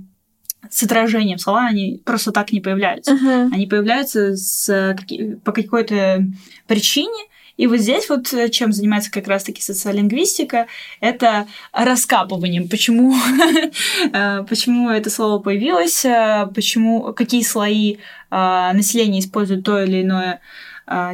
с 0.70 0.84
отражением. 0.84 1.40
Слова, 1.40 1.66
они 1.66 2.02
просто 2.06 2.32
так 2.32 2.52
не 2.52 2.62
появляются. 2.62 3.14
Uh-huh. 3.14 3.50
Они 3.52 3.66
появляются 3.66 4.36
с, 4.36 4.96
по 5.44 5.52
какой-то 5.52 6.24
причине, 6.68 7.26
и 7.58 7.68
вот 7.68 7.80
здесь 7.80 8.10
вот 8.10 8.32
э, 8.34 8.50
чем 8.50 8.72
занимается 8.72 9.12
как 9.12 9.28
раз-таки 9.28 9.62
социолингвистика, 9.62 10.68
это 11.00 11.48
раскапыванием, 11.72 12.68
почему, 12.68 13.16
э, 14.14 14.44
почему 14.48 14.90
это 14.90 15.10
слово 15.10 15.40
появилось, 15.40 16.06
э, 16.06 16.48
почему, 16.54 17.14
какие 17.14 17.44
слои 17.44 17.98
населения 18.30 19.20
используют 19.20 19.66
то 19.66 19.84
или 19.84 20.04
иное 20.04 20.40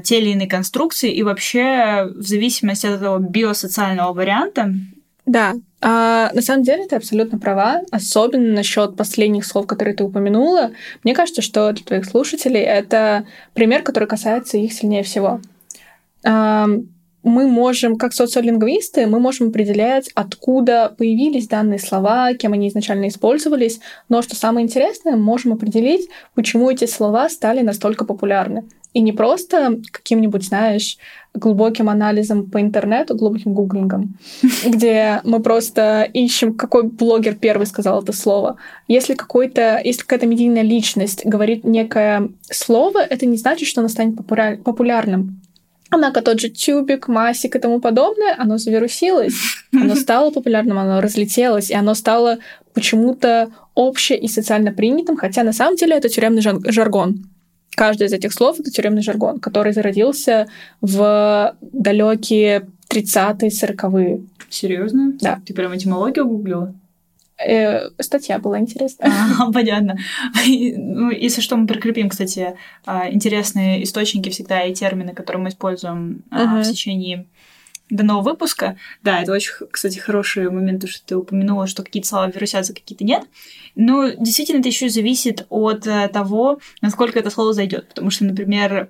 те 0.03 0.20
или 0.20 0.29
иные 0.29 0.48
конструкции, 0.48 1.12
и 1.12 1.24
вообще 1.24 2.08
в 2.15 2.22
зависимости 2.22 2.86
от 2.86 2.98
этого 2.98 3.17
биосоциального 3.17 4.13
варианта 4.13 4.72
да, 5.27 5.56
а, 5.82 6.32
на 6.34 6.41
самом 6.41 6.63
деле 6.63 6.88
ты 6.88 6.96
абсолютно 6.96 7.38
права, 7.38 7.82
особенно 7.91 8.56
насчет 8.56 8.96
последних 8.96 9.46
слов, 9.46 9.67
которые 9.67 9.94
ты 9.94 10.06
упомянула. 10.06 10.72
Мне 11.03 11.13
кажется, 11.13 11.41
что 11.41 11.72
для 11.74 11.84
твоих 11.84 12.06
слушателей 12.06 12.62
это 12.62 13.25
пример, 13.53 13.84
который 13.84 14.08
касается 14.08 14.58
их 14.58 14.72
сильнее 14.72 15.03
всего. 15.03 15.41
Мы 16.24 17.48
можем, 17.48 17.98
как 17.98 18.14
социолингвисты, 18.14 19.06
мы 19.06 19.20
можем 19.20 19.50
определять, 19.50 20.10
откуда 20.16 20.96
появились 20.98 21.50
данные 21.50 21.80
слова, 21.80 22.34
кем 22.34 22.54
они 22.54 22.70
изначально 22.70 23.10
использовались, 23.10 23.82
но 24.08 24.22
что 24.22 24.36
самое 24.36 24.64
интересное, 24.64 25.18
мы 25.18 25.24
можем 25.24 25.52
определить, 25.52 26.10
почему 26.36 26.70
эти 26.72 26.86
слова 26.86 27.28
стали 27.28 27.62
настолько 27.62 28.06
популярны. 28.06 28.64
И 28.94 29.02
не 29.02 29.12
просто 29.12 29.80
каким-нибудь, 29.92 30.46
знаешь, 30.46 30.98
глубоким 31.34 31.90
анализом 31.90 32.50
по 32.50 32.62
интернету, 32.62 33.16
глубоким 33.16 33.54
гуглингом, 33.54 34.18
где 34.66 35.22
мы 35.24 35.42
просто 35.42 36.04
ищем, 36.14 36.56
какой 36.56 36.84
блогер 36.84 37.36
первый 37.36 37.68
сказал 37.68 38.02
это 38.02 38.14
слово. 38.14 38.58
Если 38.88 39.14
какой-то, 39.14 39.82
если 39.84 40.02
какая-то 40.02 40.28
медийная 40.28 40.64
личность 40.64 41.26
говорит 41.26 41.64
некое 41.64 42.30
слово, 42.50 43.00
это 43.00 43.26
не 43.26 43.38
значит, 43.38 43.68
что 43.68 43.82
оно 43.82 43.90
станет 43.90 44.16
популярным. 44.16 45.42
Однако 45.89 46.22
тот 46.22 46.39
же 46.39 46.50
тюбик, 46.50 47.08
масик 47.08 47.56
и 47.56 47.60
тому 47.60 47.79
подобное, 47.79 48.36
оно 48.38 48.58
завирусилось, 48.58 49.36
оно 49.74 49.96
стало 49.96 50.32
популярным, 50.32 50.77
оно 50.77 51.01
разлетелось, 51.01 51.70
и 51.70 51.75
оно 51.75 51.94
стало 51.94 52.39
почему-то 52.74 53.51
обще 53.75 54.15
и 54.17 54.27
социально 54.27 54.72
принятым, 54.72 55.17
хотя 55.17 55.44
на 55.44 55.53
самом 55.53 55.77
деле 55.77 55.96
это 55.96 56.10
тюремный 56.10 56.41
жаргон. 56.41 57.29
Каждое 57.75 58.08
из 58.08 58.13
этих 58.13 58.34
слов— 58.34 58.60
это 58.60 58.72
тюремный 58.72 59.03
жаргон, 59.03 59.39
который 59.39 59.72
зародился 59.72 60.48
в 60.82 61.56
далекие 61.62 62.67
30-е, 62.89 63.50
40-е. 63.50 64.22
Серьезно? 64.50 65.13
Да. 65.22 65.39
Ты 65.46 65.53
прям 65.53 65.75
этимологию 65.75 66.27
гуглила? 66.27 66.74
Э, 67.39 67.89
статья 68.00 68.39
была 68.39 68.60
интересная. 68.60 69.12
А, 69.39 69.51
понятно. 69.51 69.98
Ну, 70.46 71.12
если 71.12 71.41
что, 71.41 71.56
мы 71.56 71.67
прикрепим, 71.67 72.10
кстати, 72.10 72.58
а, 72.86 73.10
интересные 73.12 73.84
источники 73.84 74.29
всегда 74.29 74.63
и 74.63 74.74
термины, 74.74 75.13
которые 75.13 75.41
мы 75.44 75.50
используем 75.50 76.24
uh-huh. 76.32 76.63
в 76.63 76.70
течение 76.70 77.25
данного 77.89 78.22
выпуска. 78.22 78.77
Да, 79.03 79.22
это 79.22 79.32
очень, 79.32 79.51
кстати, 79.72 80.00
хороший 80.00 80.50
момент, 80.50 80.88
что 80.89 81.06
ты 81.06 81.15
упомянула, 81.15 81.67
что 81.67 81.84
какие-то 81.84 82.10
слова 82.10 82.29
вирусятся, 82.29 82.74
какие-то 82.74 83.03
нет. 83.03 83.24
Но 83.75 84.10
действительно 84.10 84.60
это 84.60 84.70
еще 84.70 84.89
зависит 84.89 85.46
от 85.50 85.88
э, 85.88 86.08
того, 86.10 86.60
насколько 86.82 87.20
это 87.20 87.29
слово 87.29 87.53
зайдет. 87.53 87.88
Потому 87.89 88.10
что, 88.10 88.25
например, 88.25 88.89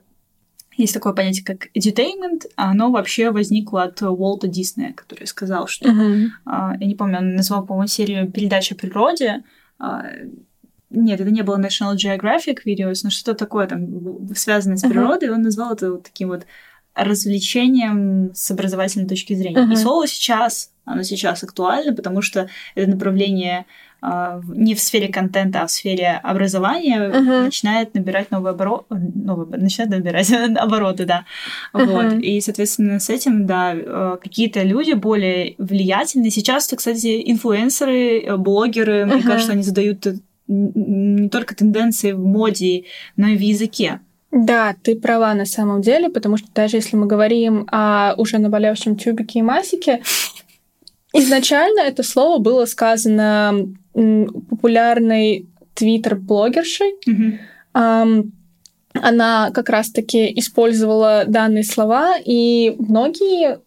есть 0.77 0.93
такое 0.93 1.13
понятие, 1.13 1.43
как 1.43 1.67
edutainment, 1.75 2.45
а 2.55 2.71
оно 2.71 2.91
вообще 2.91 3.31
возникло 3.31 3.83
от 3.83 4.01
Уолта 4.01 4.47
Диснея, 4.47 4.93
который 4.93 5.25
сказал, 5.25 5.67
что... 5.67 5.89
Uh-huh. 5.89 6.29
Я 6.45 6.85
не 6.85 6.95
помню, 6.95 7.17
он 7.17 7.35
назвал, 7.35 7.65
по-моему, 7.65 7.87
серию 7.87 8.31
передач 8.31 8.71
о 8.71 8.75
природе. 8.75 9.43
А, 9.79 10.05
нет, 10.89 11.19
это 11.19 11.31
не 11.31 11.41
было 11.41 11.57
National 11.57 11.95
Geographic 11.95 12.59
Videos, 12.65 12.99
но 13.03 13.09
что-то 13.09 13.33
такое 13.33 13.67
там 13.67 14.33
связанное 14.35 14.77
с 14.77 14.87
природой. 14.87 15.29
Uh-huh. 15.29 15.33
Он 15.33 15.41
назвал 15.41 15.73
это 15.73 15.91
вот 15.91 16.03
таким 16.03 16.29
вот 16.29 16.45
развлечением 16.95 18.31
с 18.33 18.49
образовательной 18.51 19.07
точки 19.07 19.33
зрения. 19.33 19.57
Uh-huh. 19.57 19.73
И 19.73 19.75
слово 19.75 20.07
сейчас, 20.07 20.71
оно 20.85 21.03
сейчас 21.03 21.43
актуально, 21.43 21.93
потому 21.93 22.21
что 22.21 22.49
это 22.75 22.89
направление 22.89 23.65
не 24.01 24.75
в 24.75 24.79
сфере 24.79 25.07
контента, 25.07 25.61
а 25.61 25.67
в 25.67 25.71
сфере 25.71 26.19
образования 26.23 26.99
uh-huh. 26.99 27.43
начинает 27.45 27.93
набирать 27.93 28.31
новые 28.31 28.51
обороты, 28.51 28.85
новые, 28.89 29.47
начинает 29.59 29.91
набирать 29.91 30.31
обороты, 30.57 31.05
да. 31.05 31.25
Uh-huh. 31.73 31.85
Вот. 31.85 32.21
И, 32.21 32.39
соответственно, 32.41 32.99
с 32.99 33.09
этим, 33.09 33.45
да, 33.45 33.73
э, 33.75 34.17
какие-то 34.21 34.63
люди 34.63 34.93
более 34.93 35.55
влиятельные. 35.57 36.31
Сейчас, 36.31 36.67
кстати, 36.67 37.23
инфлюенсеры, 37.31 38.19
э, 38.19 38.37
блогеры, 38.37 39.01
uh-huh. 39.01 39.15
мне 39.15 39.23
кажется, 39.23 39.53
они 39.53 39.63
задают 39.63 40.05
не 40.47 41.29
только 41.29 41.55
тенденции 41.55 42.13
в 42.13 42.23
моде, 42.23 42.85
но 43.17 43.27
и 43.27 43.37
в 43.37 43.41
языке. 43.41 43.99
Да, 44.31 44.75
ты 44.81 44.95
права 44.95 45.33
на 45.33 45.45
самом 45.45 45.81
деле, 45.81 46.09
потому 46.09 46.37
что 46.37 46.47
даже 46.53 46.77
если 46.77 46.97
мы 46.97 47.07
говорим 47.07 47.65
о 47.71 48.13
уже 48.17 48.37
наболевшем 48.39 48.97
тюбике 48.97 49.39
и 49.39 49.41
масике, 49.41 50.01
изначально 51.13 51.81
это 51.81 52.03
слово 52.03 52.39
было 52.39 52.65
сказано 52.65 53.67
популярной 53.93 55.47
твиттер-блогершей. 55.73 56.95
Mm-hmm. 57.07 58.31
Она 58.93 59.51
как 59.51 59.69
раз-таки 59.69 60.31
использовала 60.39 61.25
данные 61.27 61.63
слова, 61.63 62.15
и 62.23 62.75
многие 62.79 63.59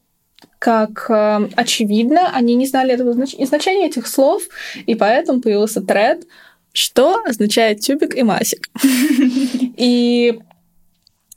как 0.59 1.06
э, 1.09 1.49
очевидно, 1.56 2.30
они 2.35 2.54
не 2.54 2.66
знали 2.66 2.92
этого 2.92 3.14
знач... 3.14 3.35
значения 3.38 3.87
этих 3.87 4.06
слов, 4.06 4.42
и 4.85 4.94
поэтому 4.94 5.40
появился 5.40 5.80
тред, 5.80 6.26
что 6.73 7.23
означает 7.25 7.80
тюбик 7.80 8.14
и 8.14 8.23
масик. 8.23 8.68
И 9.76 10.38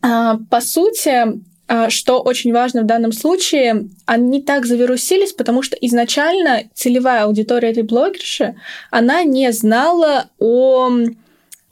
а, 0.02 0.38
по 0.50 0.60
сути, 0.60 1.42
что 1.90 2.22
очень 2.22 2.54
важно 2.54 2.82
в 2.82 2.86
данном 2.86 3.12
случае, 3.12 3.88
они 4.06 4.42
так 4.42 4.66
завирусились, 4.66 5.34
потому 5.34 5.62
что 5.62 5.76
изначально 5.78 6.64
целевая 6.74 7.24
аудитория 7.24 7.72
этой 7.72 7.84
блогерши, 7.84 8.56
она 8.92 9.24
не 9.24 9.52
знала 9.52 10.30
о 10.40 10.90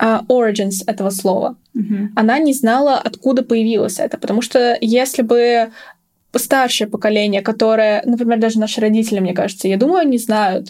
uh, 0.01 0.25
origins 0.27 0.83
этого 0.87 1.09
слова. 1.09 1.55
Mm-hmm. 1.75 2.07
Она 2.15 2.39
не 2.39 2.53
знала, 2.53 2.97
откуда 2.97 3.43
появилось 3.43 3.99
это. 3.99 4.17
Потому 4.17 4.41
что 4.41 4.77
если 4.81 5.21
бы 5.21 5.71
старшее 6.35 6.87
поколение, 6.87 7.41
которое, 7.41 8.01
например, 8.05 8.39
даже 8.39 8.59
наши 8.59 8.81
родители, 8.81 9.19
мне 9.19 9.33
кажется, 9.33 9.67
я 9.67 9.77
думаю, 9.77 9.99
они 9.99 10.17
знают, 10.17 10.69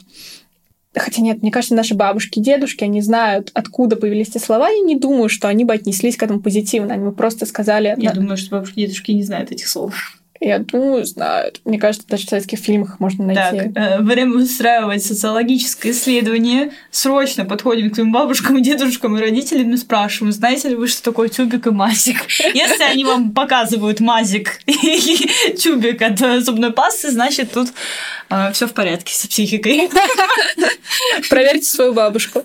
Хотя 0.93 1.21
нет, 1.21 1.41
мне 1.41 1.51
кажется, 1.51 1.75
наши 1.75 1.95
бабушки, 1.95 2.39
дедушки, 2.39 2.83
они 2.83 3.01
знают, 3.01 3.51
откуда 3.53 3.95
появились 3.95 4.29
эти 4.29 4.39
слова. 4.39 4.69
Я 4.69 4.81
не 4.81 4.97
думаю, 4.97 5.29
что 5.29 5.47
они 5.47 5.63
бы 5.63 5.73
отнеслись 5.73 6.17
к 6.17 6.23
этому 6.23 6.41
позитивно. 6.41 6.93
Они 6.93 7.05
бы 7.05 7.13
просто 7.13 7.45
сказали... 7.45 7.95
Я 7.97 8.09
да. 8.09 8.15
думаю, 8.15 8.37
что 8.37 8.51
бабушки, 8.51 8.81
дедушки 8.81 9.11
не 9.11 9.23
знают 9.23 9.51
этих 9.51 9.67
слов. 9.67 10.20
Я 10.43 10.57
думаю, 10.57 11.05
знают. 11.05 11.61
Мне 11.65 11.77
кажется, 11.77 12.07
даже 12.07 12.25
в 12.25 12.29
советских 12.29 12.57
фильмах 12.57 12.99
можно 12.99 13.25
найти. 13.25 13.69
Так, 13.69 13.99
э, 13.99 14.01
время 14.01 14.37
устраивать 14.37 15.05
социологическое 15.05 15.91
исследование. 15.91 16.73
Срочно 16.89 17.45
подходим 17.45 17.91
к 17.91 17.93
своим 17.93 18.11
бабушкам, 18.11 18.59
дедушкам 18.63 19.15
и 19.15 19.21
родителям 19.21 19.71
и 19.71 19.77
спрашиваем, 19.77 20.33
знаете 20.33 20.69
ли 20.69 20.75
вы, 20.75 20.87
что 20.87 21.03
такое 21.03 21.29
тюбик 21.29 21.67
и 21.67 21.69
мазик? 21.69 22.25
Если 22.55 22.83
они 22.83 23.05
вам 23.05 23.33
показывают 23.33 23.99
мазик 23.99 24.61
и 24.65 25.53
тюбик 25.57 26.01
от 26.01 26.43
зубной 26.43 26.73
пасты, 26.73 27.11
значит, 27.11 27.51
тут 27.51 27.69
э, 28.31 28.51
все 28.51 28.65
в 28.65 28.73
порядке 28.73 29.13
с 29.13 29.27
психикой. 29.27 29.91
Проверьте 31.29 31.65
свою 31.65 31.93
бабушку. 31.93 32.43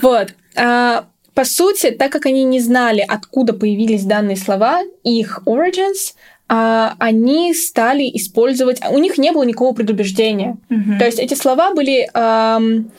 Вот. 0.00 0.34
А, 0.56 1.04
по 1.34 1.44
сути, 1.44 1.90
так 1.90 2.12
как 2.12 2.26
они 2.26 2.44
не 2.44 2.60
знали, 2.60 3.04
откуда 3.06 3.52
появились 3.52 4.04
данные 4.04 4.36
слова, 4.36 4.82
их 5.02 5.40
origins, 5.46 6.14
они 6.48 7.54
стали 7.54 8.10
использовать... 8.14 8.80
У 8.90 8.98
них 8.98 9.18
не 9.18 9.32
было 9.32 9.44
никакого 9.44 9.74
предубеждения. 9.74 10.56
Mm-hmm. 10.68 10.98
То 10.98 11.06
есть 11.06 11.18
эти 11.18 11.34
слова 11.34 11.74
были... 11.74 12.08
Эм, 12.14 12.90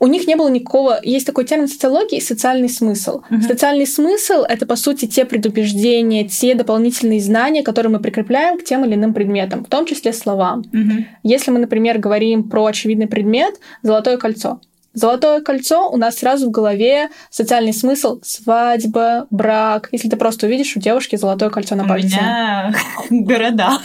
у 0.00 0.06
них 0.06 0.28
не 0.28 0.36
было 0.36 0.48
никакого... 0.48 1.00
Есть 1.02 1.26
такой 1.26 1.44
термин 1.44 1.66
социологии— 1.66 2.20
социальный 2.20 2.68
смысл. 2.68 3.22
Mm-hmm. 3.30 3.42
Социальный 3.42 3.86
смысл— 3.86 4.42
это, 4.48 4.64
по 4.64 4.76
сути, 4.76 5.06
те 5.06 5.24
предубеждения, 5.24 6.28
те 6.28 6.54
дополнительные 6.54 7.20
знания, 7.20 7.64
которые 7.64 7.90
мы 7.90 7.98
прикрепляем 7.98 8.58
к 8.58 8.64
тем 8.64 8.84
или 8.84 8.94
иным 8.94 9.12
предметам, 9.12 9.64
в 9.64 9.68
том 9.68 9.84
числе 9.84 10.12
словам. 10.12 10.62
Mm-hmm. 10.72 11.04
Если 11.24 11.50
мы, 11.50 11.58
например, 11.58 11.98
говорим 11.98 12.48
про 12.48 12.66
очевидный 12.66 13.08
предмет— 13.08 13.56
золотое 13.82 14.18
кольцо. 14.18 14.60
Золотое 14.94 15.40
кольцо 15.42 15.90
у 15.90 15.96
нас 15.96 16.16
сразу 16.16 16.48
в 16.48 16.50
голове 16.50 17.10
социальный 17.30 17.72
смысл 17.72 18.20
свадьба, 18.22 19.26
брак. 19.30 19.88
Если 19.92 20.08
ты 20.08 20.16
просто 20.16 20.46
увидишь 20.46 20.76
у 20.76 20.80
девушки 20.80 21.16
золотое 21.16 21.50
кольцо 21.50 21.74
на 21.76 21.86
пальце. 21.86 22.16
У 22.16 22.20
меня 22.20 22.74
города. 23.10 23.78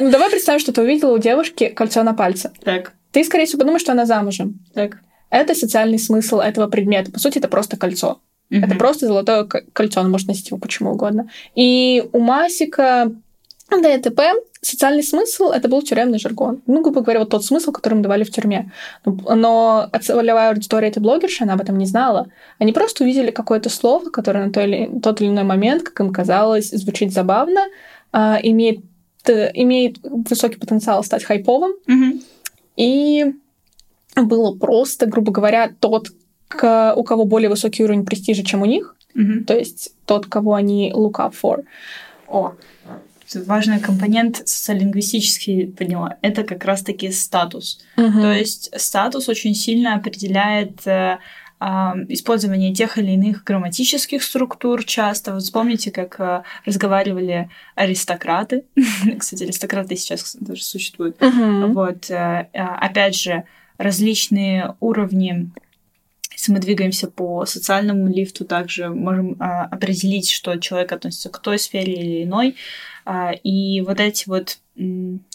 Ну, 0.00 0.10
давай 0.10 0.30
представим, 0.30 0.60
что 0.60 0.72
ты 0.72 0.82
увидела 0.82 1.14
у 1.14 1.18
девушки 1.18 1.68
кольцо 1.68 2.02
на 2.02 2.14
пальце. 2.14 2.52
Так. 2.62 2.92
Ты, 3.10 3.24
скорее 3.24 3.46
всего, 3.46 3.60
подумаешь, 3.60 3.82
что 3.82 3.92
она 3.92 4.06
замужем. 4.06 4.60
Так. 4.74 4.98
Это 5.30 5.54
социальный 5.54 5.98
смысл 5.98 6.38
этого 6.38 6.68
предмета. 6.68 7.10
По 7.10 7.18
сути, 7.18 7.38
это 7.38 7.48
просто 7.48 7.76
кольцо. 7.76 8.20
Это 8.50 8.76
просто 8.76 9.06
золотое 9.06 9.44
кольцо, 9.44 10.00
он 10.00 10.10
может 10.10 10.28
носить 10.28 10.48
его 10.48 10.58
почему 10.58 10.92
угодно. 10.92 11.28
И 11.56 12.04
у 12.12 12.20
Масика 12.20 13.10
ДТП 13.70 14.20
социальный 14.64 15.02
смысл 15.02 15.50
это 15.50 15.68
был 15.68 15.82
тюремный 15.82 16.18
жаргон. 16.18 16.62
Ну, 16.66 16.82
грубо 16.82 17.02
говоря, 17.02 17.20
вот 17.20 17.30
тот 17.30 17.44
смысл, 17.44 17.72
который 17.72 17.94
мы 17.94 18.02
давали 18.02 18.24
в 18.24 18.30
тюрьме. 18.30 18.72
Но 19.04 19.90
целевая 20.00 20.50
аудитория 20.50 20.88
этой 20.88 21.00
блогерши, 21.00 21.44
она 21.44 21.54
об 21.54 21.60
этом 21.60 21.78
не 21.78 21.86
знала. 21.86 22.28
Они 22.58 22.72
просто 22.72 23.04
увидели 23.04 23.30
какое-то 23.30 23.68
слово, 23.68 24.10
которое 24.10 24.46
на 24.46 24.52
тот 24.52 24.64
или, 24.64 24.90
тот 25.00 25.20
или 25.20 25.28
иной 25.28 25.44
момент, 25.44 25.82
как 25.82 26.00
им 26.00 26.12
казалось, 26.12 26.70
звучит 26.70 27.12
забавно, 27.12 27.66
э, 28.12 28.36
имеет, 28.42 28.80
э, 29.26 29.50
имеет 29.54 29.98
высокий 30.02 30.58
потенциал 30.58 31.04
стать 31.04 31.24
хайповым. 31.24 31.74
Mm-hmm. 31.86 32.22
И 32.76 33.34
было 34.16 34.56
просто, 34.56 35.06
грубо 35.06 35.32
говоря, 35.32 35.70
тот, 35.80 36.08
к, 36.48 36.94
у 36.96 37.02
кого 37.04 37.24
более 37.24 37.50
высокий 37.50 37.84
уровень 37.84 38.06
престижа, 38.06 38.44
чем 38.44 38.62
у 38.62 38.66
них, 38.66 38.96
mm-hmm. 39.16 39.44
то 39.44 39.54
есть 39.56 39.92
тот, 40.06 40.26
кого 40.26 40.54
они 40.54 40.92
look 40.94 41.14
up 41.14 41.34
for. 41.40 41.64
О, 42.28 42.54
важный 43.34 43.80
компонент 43.80 44.46
социолингвистический 44.46 45.68
поняла, 45.68 46.16
это 46.22 46.44
как 46.44 46.64
раз-таки 46.64 47.10
статус. 47.10 47.80
Угу. 47.96 48.20
То 48.20 48.32
есть 48.32 48.70
статус 48.80 49.28
очень 49.28 49.54
сильно 49.54 49.94
определяет 49.94 50.86
э, 50.86 51.18
использование 51.60 52.74
тех 52.74 52.98
или 52.98 53.12
иных 53.12 53.44
грамматических 53.44 54.22
структур 54.22 54.84
часто. 54.84 55.32
Вот 55.32 55.42
вспомните, 55.42 55.90
как 55.90 56.20
а, 56.20 56.44
разговаривали 56.66 57.48
аристократы. 57.74 58.64
Кстати, 59.18 59.44
аристократы 59.44 59.96
сейчас 59.96 60.36
даже 60.38 60.62
существуют. 60.62 61.16
Uh-huh. 61.18 61.72
Вот, 61.72 62.10
а, 62.10 62.48
опять 62.52 63.16
же, 63.16 63.44
различные 63.78 64.76
уровни 64.80 65.50
если 66.36 66.52
мы 66.52 66.58
двигаемся 66.58 67.08
по 67.08 67.46
социальному 67.46 68.08
лифту, 68.08 68.44
также 68.44 68.88
можем 68.88 69.36
а, 69.38 69.64
определить, 69.64 70.30
что 70.30 70.58
человек 70.58 70.92
относится 70.92 71.30
к 71.30 71.38
той 71.38 71.58
сфере 71.58 71.94
или 71.94 72.24
иной. 72.24 72.56
А, 73.04 73.32
и 73.32 73.80
вот 73.82 74.00
эти 74.00 74.28
вот 74.28 74.58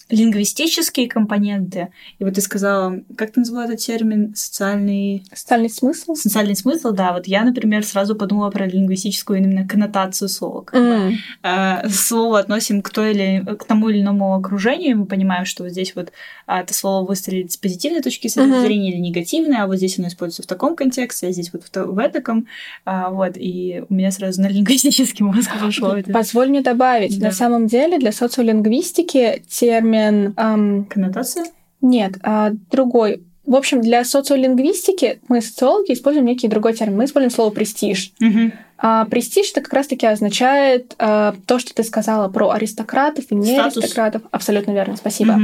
лингвистические 0.10 1.08
компоненты. 1.08 1.90
И 2.18 2.24
вот 2.24 2.34
ты 2.34 2.42
сказала, 2.42 3.00
как 3.16 3.32
ты 3.32 3.42
назвала 3.42 3.66
этот 3.66 3.80
термин? 3.80 4.34
Социальный... 4.36 5.24
Социальный 5.34 5.70
смысл? 5.70 6.16
Социальный 6.16 6.56
смысл, 6.56 6.92
да. 6.92 7.14
Вот 7.14 7.28
я, 7.28 7.44
например, 7.44 7.86
сразу 7.86 8.16
подумала 8.16 8.50
про 8.50 8.66
лингвистическую 8.66 9.38
именно 9.38 9.68
коннотацию 9.68 10.28
слова. 10.28 10.66
Mm. 10.72 11.14
Э, 11.44 11.90
слово 11.90 12.40
относим 12.40 12.82
к, 12.82 12.90
той 12.90 13.12
или, 13.12 13.56
к 13.56 13.66
тому 13.66 13.90
или 13.90 14.02
иному 14.02 14.34
окружению, 14.34 14.92
и 14.92 14.94
мы 14.96 15.06
понимаем, 15.06 15.46
что 15.46 15.64
вот 15.64 15.72
здесь 15.72 15.94
вот 15.96 16.12
а, 16.48 16.62
это 16.62 16.74
слово 16.74 17.06
выстрелит 17.06 17.52
с 17.52 17.58
позитивной 17.58 18.02
точки 18.02 18.28
mm-hmm. 18.28 18.62
зрения 18.62 18.92
или 18.92 19.00
негативной, 19.00 19.58
а 19.58 19.68
вот 19.68 19.78
здесь 19.78 20.00
оно 20.00 20.08
используется 20.08 20.44
в 20.44 20.48
таком 20.48 20.76
контексте, 20.76 21.28
а 21.28 21.32
здесь 21.32 21.54
вот 21.54 21.64
в, 21.64 21.86
в 21.86 21.98
этом. 22.00 22.48
А, 22.84 23.12
вот, 23.12 23.34
и 23.36 23.84
у 23.88 23.94
меня 23.94 24.10
сразу 24.10 24.42
на 24.42 24.48
лингвистический 24.48 25.24
мозг 25.24 25.52
пошло. 25.62 25.98
Позволь 26.12 26.50
мне 26.50 26.62
добавить. 26.62 27.20
Да. 27.20 27.28
На 27.28 27.32
самом 27.32 27.68
деле 27.68 28.00
для 28.00 28.12
социолингвистики 28.12 29.44
термин 29.48 29.99
термин... 30.00 30.34
Эм, 30.38 30.86
Коннотация? 30.86 31.46
Нет, 31.82 32.14
а, 32.24 32.52
другой. 32.72 33.24
В 33.46 33.56
общем, 33.56 33.82
для 33.82 34.04
социолингвистики 34.04 35.20
мы, 35.28 35.42
социологи, 35.42 35.94
используем 35.94 36.26
некий 36.26 36.48
другой 36.48 36.74
термин. 36.74 36.98
Мы 36.98 37.06
используем 37.06 37.32
слово 37.32 37.50
«престиж». 37.50 38.12
Угу. 38.22 38.52
А, 38.82 39.06
престиж 39.06 39.52
это 39.52 39.62
как 39.62 39.74
раз-таки 39.74 40.06
означает 40.06 40.94
а, 41.00 41.36
то, 41.48 41.58
что 41.58 41.74
ты 41.74 41.84
сказала 41.84 42.30
про 42.30 42.52
аристократов 42.52 43.26
и 43.30 43.36
не 43.36 43.54
Статус. 43.54 43.78
аристократов. 43.78 44.22
Абсолютно 44.32 44.72
верно, 44.72 44.98
спасибо. 44.98 45.32
Угу. 45.32 45.44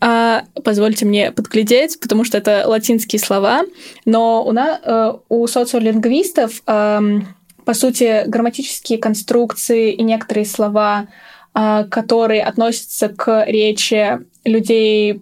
А, 0.00 0.44
позвольте 0.64 1.04
мне 1.04 1.30
подглядеть, 1.30 2.00
потому 2.00 2.24
что 2.24 2.38
это 2.38 2.64
латинские 2.66 3.20
слова, 3.20 3.62
но 4.04 4.44
у, 4.44 4.52
нас, 4.52 4.80
э, 4.84 5.12
у 5.28 5.46
социолингвистов, 5.46 6.62
по 6.62 7.74
сути, 7.74 8.24
грамматические 8.26 8.98
конструкции 8.98 9.92
и 9.92 10.02
некоторые 10.02 10.46
слова 10.46 11.00
а, 11.00 11.06
которые 11.54 12.42
относятся 12.42 13.08
к 13.08 13.44
речи 13.46 14.20
людей, 14.44 15.20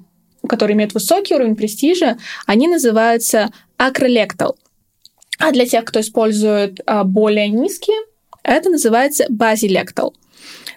которые 0.48 0.76
имеют 0.76 0.94
высокий 0.94 1.34
уровень 1.34 1.56
престижа, 1.56 2.18
они 2.46 2.68
называются 2.68 3.50
акролектал. 3.76 4.56
А 5.38 5.52
для 5.52 5.66
тех, 5.66 5.84
кто 5.84 6.00
использует 6.00 6.80
а, 6.86 7.04
более 7.04 7.48
низкие, 7.48 7.96
это 8.42 8.68
называется 8.68 9.24
базилектал. 9.28 10.14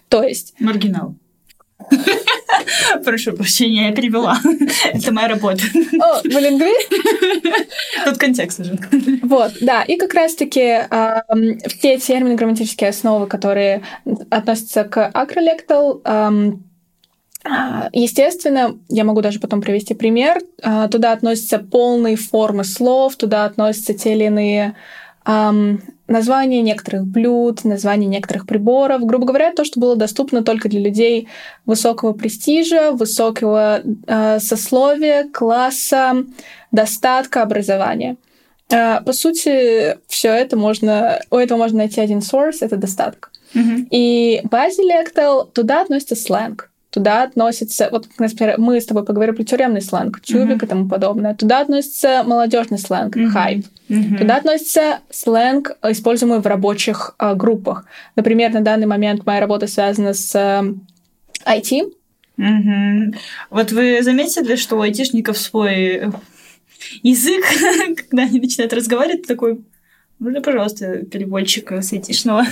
То 0.10 0.24
есть... 0.24 0.53
Маргинал. 0.60 1.15
Прошу 3.04 3.34
прощения, 3.34 3.88
я 3.88 3.92
перевела. 3.94 4.40
Это 4.94 5.12
моя 5.12 5.28
работа. 5.28 5.63
О, 6.00 6.22
вы 6.24 6.40
лингвист? 6.40 6.92
Тут 8.06 8.18
контекст 8.18 8.60
нужен. 8.60 8.80
Вот, 9.24 9.54
да. 9.62 9.84
И 9.84 9.98
как 9.98 10.13
раз-таки 10.13 10.60
э, 10.60 11.22
все 11.68 11.98
термины 11.98 12.36
грамматические 12.36 12.90
основы, 12.90 13.28
которые 13.28 13.84
относятся 14.30 14.84
к 14.84 15.08
акролектал, 15.08 16.02
э, 16.04 16.52
Естественно, 17.92 18.78
я 18.88 19.04
могу 19.04 19.20
даже 19.20 19.42
потом 19.42 19.62
привести 19.62 19.94
пример. 19.94 20.40
Туда 20.90 21.12
относятся 21.12 21.60
полные 21.60 22.16
формы 22.16 22.63
слов, 22.63 23.18
туда 23.18 23.44
относятся 23.44 23.94
те 23.94 24.13
или 24.13 24.24
иные 24.24 24.75
название 25.25 26.62
некоторых 26.62 27.06
блюд, 27.06 27.63
название 27.63 28.10
некоторых 28.10 28.46
приборов. 28.46 29.06
Грубо 29.06 29.25
говоря, 29.25 29.53
то, 29.53 29.63
что 29.63 29.80
было 29.80 29.96
доступно 29.96 30.44
только 30.44 30.70
для 30.70 30.82
людей 30.82 31.27
высокого 31.65 32.13
престижа, 32.13 32.92
высокого 32.92 33.82
э, 34.08 34.39
сословия, 34.39 35.30
класса, 35.32 36.25
достатка, 36.72 37.42
образования. 37.42 38.18
Э, 38.70 39.01
по 39.01 39.13
сути, 39.13 39.98
все 40.08 40.30
это 40.30 40.58
можно, 40.58 41.20
у 41.30 41.38
этого 41.38 41.58
можно 41.58 41.80
найти 41.80 42.01
один 42.01 42.20
source, 42.20 42.58
это 42.62 42.75
достаток. 42.75 43.32
Mm-hmm. 43.56 43.88
И 43.92 44.42
базилектал, 44.44 45.46
туда 45.46 45.82
относится 45.82 46.15
сленг. 46.15 46.70
Туда 46.93 47.23
относится, 47.23 47.89
вот, 47.91 48.07
например, 48.19 48.59
мы 48.59 48.79
с 48.79 48.85
тобой 48.85 49.03
поговорили 49.03 49.35
про 49.35 49.43
тюремный 49.43 49.81
сленг, 49.81 50.21
чубик 50.21 50.62
mm-hmm. 50.62 50.65
и 50.65 50.67
тому 50.67 50.88
подобное. 50.88 51.33
Туда 51.33 51.62
относится 51.62 52.21
молодежный 52.23 52.77
сленг, 52.77 53.17
mm-hmm. 53.17 53.29
хайп. 53.29 53.65
Mm-hmm. 53.89 54.17
Туда 54.19 54.35
относится 54.35 55.00
сленг, 55.09 55.75
используемый 55.81 56.39
в 56.39 56.45
рабочих 56.45 57.15
э, 57.17 57.34
группах. 57.34 57.86
Например, 58.15 58.53
на 58.53 58.62
данный 58.62 58.86
момент 58.86 59.25
моя 59.25 59.39
работа 59.39 59.65
связана 59.65 60.13
с 60.13 60.36
э, 60.36 60.71
IT. 61.47 61.91
Mm-hmm. 62.38 63.15
Вот 63.49 63.71
вы 63.71 64.03
заметили, 64.03 64.56
что 64.56 64.75
у 64.75 64.82
айтишников 64.82 65.39
свой 65.39 65.75
э, 65.95 66.12
язык, 67.01 67.43
когда 68.08 68.21
они 68.25 68.39
начинают 68.39 68.71
разговаривать, 68.71 69.25
такой 69.25 69.62
можно, 70.19 70.41
пожалуйста, 70.41 70.97
переводчика 71.06 71.82
с 71.82 71.91
айтишного? 71.91 72.45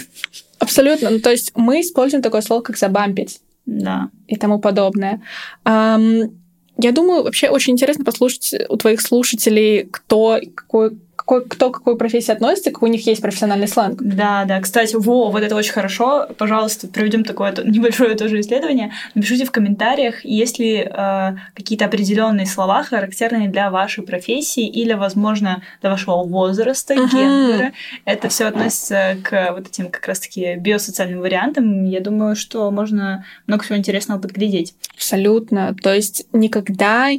Абсолютно. 0.57 1.11
Ну, 1.11 1.19
то 1.19 1.29
есть 1.29 1.51
мы 1.53 1.81
используем 1.81 2.23
такое 2.23 2.41
слово, 2.41 2.61
как 2.61 2.79
забампить 2.79 3.39
да. 3.65 4.09
и 4.27 4.35
тому 4.35 4.59
подобное. 4.59 5.21
Я 5.65 6.91
думаю, 6.93 7.23
вообще 7.23 7.49
очень 7.49 7.73
интересно 7.73 8.03
послушать 8.03 8.55
у 8.69 8.77
твоих 8.77 9.01
слушателей, 9.01 9.83
кто 9.83 10.39
какой 10.55 10.97
какой, 11.31 11.47
кто 11.47 11.69
к 11.71 11.77
какой 11.77 11.97
профессии 11.97 12.31
относится, 12.31 12.71
какой 12.71 12.89
у 12.89 12.91
них 12.91 13.05
есть 13.07 13.21
профессиональный 13.21 13.67
сленг. 13.67 14.01
Да, 14.01 14.43
да. 14.45 14.59
Кстати, 14.59 14.95
во, 14.95 15.31
вот 15.31 15.41
это 15.41 15.55
очень 15.55 15.71
хорошо. 15.71 16.27
Пожалуйста, 16.37 16.87
проведем 16.89 17.23
такое 17.23 17.53
небольшое 17.63 18.15
тоже 18.15 18.41
исследование. 18.41 18.91
Напишите 19.15 19.45
в 19.45 19.51
комментариях, 19.51 20.25
есть 20.25 20.59
ли 20.59 20.79
э, 20.79 21.35
какие-то 21.53 21.85
определенные 21.85 22.45
слова, 22.45 22.83
характерные 22.83 23.47
для 23.47 23.71
вашей 23.71 24.03
профессии 24.03 24.67
или, 24.67 24.91
возможно, 24.91 25.63
для 25.79 25.91
вашего 25.91 26.23
возраста, 26.23 26.95
uh-huh. 26.95 27.09
гендера. 27.09 27.71
Это 28.03 28.27
все 28.27 28.45
относится 28.45 29.15
к 29.23 29.53
вот 29.53 29.67
этим 29.67 29.89
как 29.89 30.05
раз-таки 30.07 30.55
биосоциальным 30.55 31.21
вариантам. 31.21 31.85
Я 31.85 32.01
думаю, 32.01 32.35
что 32.35 32.69
можно 32.71 33.23
много 33.47 33.63
всего 33.63 33.77
интересного 33.77 34.19
подглядеть. 34.19 34.73
Абсолютно. 34.95 35.73
То 35.81 35.93
есть 35.93 36.25
никогда 36.33 37.09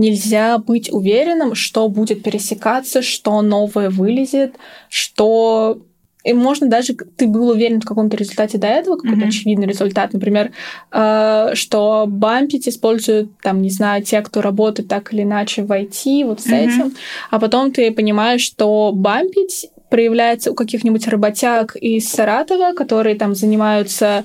нельзя 0.00 0.58
быть 0.58 0.92
уверенным, 0.92 1.54
что 1.54 1.88
будет 1.88 2.22
пересекаться, 2.22 3.02
что 3.02 3.40
новое 3.42 3.90
вылезет, 3.90 4.56
что 4.88 5.82
и 6.22 6.34
можно 6.34 6.68
даже 6.68 6.94
ты 6.94 7.26
был 7.26 7.48
уверен 7.48 7.80
в 7.80 7.86
каком-то 7.86 8.16
результате 8.16 8.58
до 8.58 8.66
этого, 8.66 8.96
какой-то 8.96 9.24
mm-hmm. 9.24 9.28
очевидный 9.28 9.66
результат, 9.66 10.12
например, 10.12 10.52
э, 10.92 11.50
что 11.54 12.04
бампить 12.06 12.68
используют, 12.68 13.30
там, 13.40 13.62
не 13.62 13.70
знаю, 13.70 14.02
те, 14.02 14.20
кто 14.20 14.42
работает 14.42 14.88
так 14.88 15.12
или 15.14 15.22
иначе 15.22 15.62
в 15.62 15.70
IT, 15.70 16.26
вот 16.26 16.40
с 16.40 16.46
mm-hmm. 16.46 16.66
этим, 16.66 16.94
а 17.30 17.38
потом 17.38 17.72
ты 17.72 17.90
понимаешь, 17.90 18.42
что 18.42 18.92
бампить 18.92 19.70
проявляется 19.88 20.52
у 20.52 20.54
каких-нибудь 20.54 21.08
работяг 21.08 21.74
из 21.76 22.08
Саратова, 22.10 22.74
которые 22.74 23.16
там 23.16 23.34
занимаются 23.34 24.24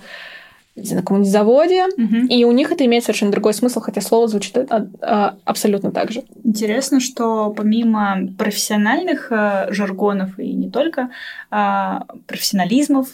на 0.76 0.98
каком-нибудь 0.98 1.32
заводе, 1.32 1.86
угу. 1.86 2.28
и 2.30 2.44
у 2.44 2.52
них 2.52 2.72
это 2.72 2.86
имеет 2.86 3.04
совершенно 3.04 3.32
другой 3.32 3.54
смысл, 3.54 3.80
хотя 3.80 4.02
слово 4.02 4.28
звучит 4.28 4.58
а, 4.58 4.88
а, 5.02 5.38
абсолютно 5.46 5.92
так 5.92 6.12
же. 6.12 6.24
Интересно, 6.44 7.00
что 7.00 7.52
помимо 7.52 8.28
профессиональных 8.38 9.32
а, 9.32 9.68
жаргонов 9.72 10.38
и 10.38 10.52
не 10.54 10.70
только 10.70 11.12
а, 11.50 12.06
профессионализмов, 12.28 13.08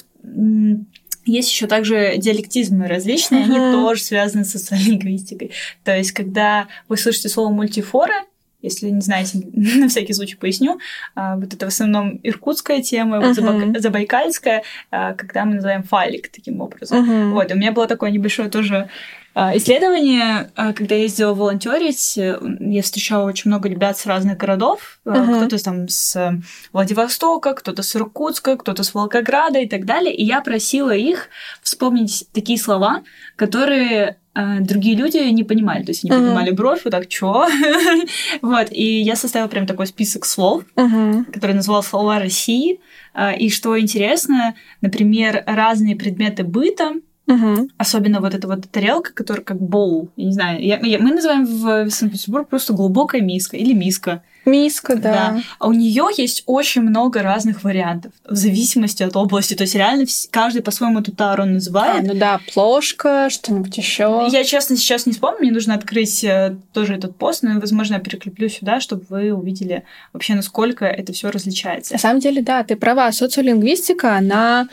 есть 1.23 1.51
еще 1.51 1.67
также 1.67 2.15
диалектизмы 2.17 2.87
различные, 2.87 3.43
uh-huh. 3.43 3.71
они 3.71 3.73
тоже 3.73 4.01
связаны 4.01 4.43
с 4.43 4.51
социолингвистикой. 4.51 5.51
То 5.83 5.95
есть, 5.95 6.13
когда 6.13 6.67
вы 6.89 6.97
слышите 6.97 7.29
слово 7.29 7.51
мультифора, 7.51 8.25
если 8.61 8.89
не 8.89 9.01
знаете, 9.01 9.41
на 9.53 9.87
всякий 9.87 10.13
случай 10.13 10.35
поясню. 10.35 10.79
А, 11.15 11.35
вот 11.35 11.53
это 11.53 11.65
в 11.65 11.69
основном 11.69 12.19
иркутская 12.23 12.81
тема, 12.81 13.17
uh-huh. 13.17 13.71
вот 13.71 13.81
забайкальская, 13.81 14.63
а, 14.91 15.13
когда 15.13 15.45
мы 15.45 15.55
называем 15.55 15.83
файлик 15.83 16.29
таким 16.29 16.61
образом. 16.61 17.03
Uh-huh. 17.03 17.31
Вот, 17.31 17.51
у 17.51 17.55
меня 17.55 17.71
было 17.71 17.87
такое 17.87 18.11
небольшое 18.11 18.49
тоже 18.49 18.89
а, 19.33 19.55
исследование, 19.55 20.51
когда 20.55 20.95
я 20.95 21.03
ездила 21.03 21.33
волонтерить, 21.33 22.17
э, 22.17 22.37
я 22.59 22.81
встречала 22.81 23.25
очень 23.25 23.49
много 23.49 23.69
ребят 23.69 23.97
с 23.97 24.05
разных 24.05 24.37
городов. 24.37 24.99
Uh-huh. 25.05 25.37
Кто-то 25.37 25.63
там 25.63 25.87
с 25.87 26.37
Владивостока, 26.73 27.53
кто-то 27.53 27.81
с 27.81 27.95
Иркутска, 27.95 28.57
кто-то 28.57 28.83
с 28.83 28.93
Волгограда 28.93 29.59
и 29.59 29.69
так 29.69 29.85
далее. 29.85 30.13
И 30.13 30.25
я 30.25 30.41
просила 30.41 30.93
их 30.93 31.29
вспомнить 31.61 32.25
такие 32.33 32.59
слова, 32.59 33.03
которые 33.37 34.17
другие 34.33 34.95
люди 34.95 35.17
не 35.17 35.43
понимали, 35.43 35.83
то 35.83 35.91
есть 35.91 36.05
они 36.05 36.11
uh-huh. 36.11 36.19
поднимали 36.19 36.51
бровь, 36.51 36.81
вот 36.85 36.91
так, 36.91 37.07
чё? 37.07 37.47
вот, 38.41 38.67
и 38.71 39.01
я 39.01 39.15
составила 39.15 39.49
прям 39.49 39.65
такой 39.65 39.87
список 39.87 40.25
слов, 40.25 40.63
uh-huh. 40.75 41.25
который 41.25 41.53
называл 41.53 41.83
«Слова 41.83 42.19
России», 42.19 42.79
а, 43.13 43.33
и 43.33 43.49
что 43.49 43.77
интересно, 43.77 44.55
например, 44.79 45.43
разные 45.45 45.97
предметы 45.97 46.45
быта, 46.45 46.93
uh-huh. 47.27 47.69
особенно 47.77 48.21
вот 48.21 48.33
эта 48.33 48.47
вот 48.47 48.69
тарелка, 48.71 49.13
которая 49.13 49.43
как 49.43 49.61
боул, 49.61 50.09
я 50.15 50.25
не 50.25 50.33
знаю, 50.33 50.65
я, 50.65 50.79
я, 50.79 50.99
мы 50.99 51.11
называем 51.11 51.45
в 51.45 51.89
Санкт-Петербурге 51.89 52.47
просто 52.49 52.73
глубокая 52.73 53.21
миска 53.21 53.57
или 53.57 53.73
миска, 53.73 54.23
Миска, 54.45 54.95
да. 54.95 55.11
да. 55.11 55.41
А 55.59 55.67
у 55.67 55.73
нее 55.73 56.07
есть 56.17 56.43
очень 56.45 56.81
много 56.81 57.21
разных 57.21 57.63
вариантов 57.63 58.11
в 58.27 58.35
зависимости 58.35 59.03
от 59.03 59.15
области. 59.15 59.53
То 59.53 59.63
есть 59.63 59.75
реально 59.75 60.05
каждый 60.31 60.61
по-своему 60.61 60.99
эту 60.99 61.11
тару 61.11 61.45
называет. 61.45 62.03
А, 62.03 62.07
ну 62.13 62.19
да, 62.19 62.39
плошка, 62.53 63.29
что-нибудь 63.29 63.77
еще. 63.77 64.27
Я, 64.31 64.43
честно, 64.43 64.75
сейчас 64.77 65.05
не 65.05 65.13
вспомню. 65.13 65.41
Мне 65.41 65.51
нужно 65.51 65.75
открыть 65.75 66.23
э, 66.23 66.55
тоже 66.73 66.95
этот 66.95 67.15
пост, 67.15 67.43
но, 67.43 67.59
возможно, 67.59 67.95
я 67.95 67.99
перекреплю 67.99 68.49
сюда, 68.49 68.79
чтобы 68.79 69.03
вы 69.09 69.31
увидели 69.31 69.83
вообще, 70.13 70.33
насколько 70.33 70.85
это 70.85 71.13
все 71.13 71.29
различается. 71.29 71.93
На 71.93 71.99
самом 71.99 72.19
деле, 72.19 72.41
да, 72.41 72.63
ты 72.63 72.75
права. 72.75 73.11
Социолингвистика, 73.11 74.15
она 74.15 74.67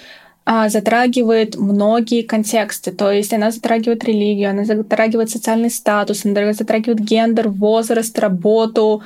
а, 0.50 0.70
затрагивает 0.70 1.57
многие 1.57 2.22
контексты. 2.22 2.90
То 2.90 3.12
есть 3.12 3.35
она 3.35 3.50
затрагивает 3.50 4.02
религию, 4.04 4.48
она 4.48 4.64
затрагивает 4.64 5.28
социальный 5.28 5.70
статус, 5.70 6.24
она 6.24 6.54
затрагивает 6.54 7.00
гендер, 7.00 7.50
возраст, 7.50 8.18
работу, 8.18 9.02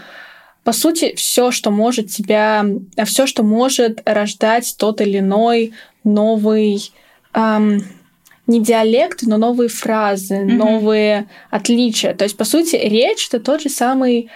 по 0.64 0.72
сути, 0.72 1.14
все, 1.16 1.50
что 1.50 1.70
может 1.70 2.08
тебя, 2.08 2.64
все, 3.04 3.26
что 3.26 3.42
может 3.42 4.00
рождать 4.04 4.74
тот 4.78 5.00
или 5.00 5.18
иной 5.18 5.72
новый 6.04 6.92
эм, 7.34 7.84
не 8.46 8.60
диалект, 8.60 9.22
но 9.22 9.38
новые 9.38 9.68
фразы, 9.68 10.36
mm-hmm. 10.36 10.52
новые 10.52 11.28
отличия. 11.50 12.14
То 12.14 12.24
есть, 12.24 12.36
по 12.36 12.44
сути, 12.44 12.76
речь 12.76 13.28
это 13.28 13.40
тот 13.40 13.62
же 13.62 13.68
самый 13.68 14.30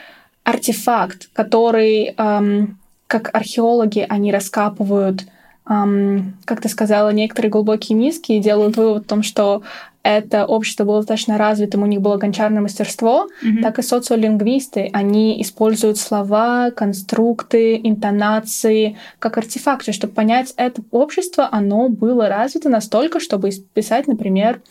артефакт, 0.45 1.29
который, 1.33 2.15
эм, 2.17 2.79
как 3.07 3.35
археологи, 3.35 4.05
они 4.09 4.33
раскапывают 4.33 5.23
Um, 5.69 6.35
как 6.45 6.61
ты 6.61 6.69
сказала, 6.69 7.11
некоторые 7.11 7.51
глубокие 7.51 7.99
низкие 7.99 8.41
делают 8.41 8.77
вывод 8.77 9.07
о 9.07 9.09
том, 9.09 9.23
что 9.25 9.63
это 10.07 10.47
общество 10.47 10.85
было 10.85 10.99
достаточно 10.99 11.37
развитым, 11.37 11.83
у 11.83 11.87
них 11.87 12.01
было 12.01 12.17
гончарное 12.17 12.63
мастерство, 12.63 13.27
mm-hmm. 13.43 13.63
так 13.63 13.81
и 13.81 13.83
социолингвисты, 13.83 14.89
они 14.93 15.43
используют 15.43 15.99
слова, 15.99 16.71
конструкты, 16.71 17.81
интонации 17.83 18.97
как 19.19 19.37
артефакты, 19.37 19.91
чтобы 19.91 20.13
понять, 20.13 20.55
это 20.57 20.83
общество, 20.93 21.49
оно 21.51 21.89
было 21.89 22.29
развито 22.29 22.69
настолько, 22.69 23.19
чтобы 23.19 23.51
писать, 23.75 24.07
например, 24.07 24.63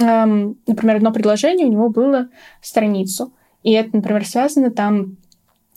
эм, 0.00 0.56
например, 0.66 0.96
одно 0.96 1.12
предложение 1.12 1.68
у 1.68 1.70
него 1.70 1.88
было 1.88 2.26
страницу. 2.60 3.32
И 3.62 3.70
это, 3.70 3.90
например, 3.92 4.26
связано 4.26 4.72
там 4.72 5.16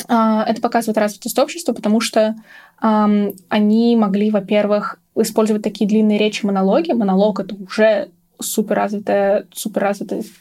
э, 0.10 0.44
это 0.48 0.60
показывает 0.60 0.98
развитость 0.98 1.38
общества, 1.38 1.74
потому 1.74 2.00
что 2.00 2.36
они 2.80 3.96
могли, 3.96 4.32
во-первых, 4.32 5.00
использовать 5.16 5.64
такие 5.64 5.88
длинные 5.88 6.18
речи, 6.18 6.46
монологи. 6.46 6.92
Монолог— 6.92 7.40
это 7.42 7.56
уже 7.56 8.10
супер 8.40 8.76
развитая 8.76 9.46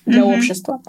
для 0.04 0.22
mm-hmm. 0.22 0.36
общества. 0.36 0.80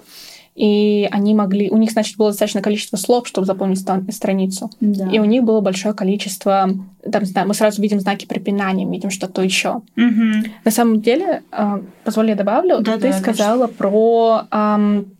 И 0.55 1.07
они 1.11 1.35
могли... 1.35 1.69
У 1.69 1.77
них, 1.77 1.91
значит, 1.91 2.15
было 2.15 2.29
достаточно 2.29 2.61
количество 2.61 2.95
слов, 2.95 3.27
чтобы 3.27 3.45
запомнить 3.45 3.85
страницу. 4.13 4.71
Да. 4.79 5.09
И 5.11 5.19
у 5.19 5.25
них 5.25 5.43
было 5.43 5.59
большое 5.59 5.93
количество... 5.93 6.69
Там, 7.11 7.23
не 7.23 7.27
знаю, 7.27 7.47
мы 7.47 7.53
сразу 7.53 7.81
видим 7.81 7.99
знаки 7.99 8.25
препинания, 8.25 8.85
видим 8.85 9.09
что-то 9.09 9.41
еще. 9.41 9.81
Угу. 9.97 10.49
На 10.63 10.71
самом 10.71 11.01
деле, 11.01 11.43
э, 11.51 11.81
позволь, 12.05 12.29
я 12.29 12.35
добавлю, 12.35 12.79
да, 12.79 12.95
ты 12.95 13.09
да, 13.09 13.17
сказала 13.17 13.67
конечно. 13.67 13.77
про... 13.77 14.47
Эм, 14.51 15.14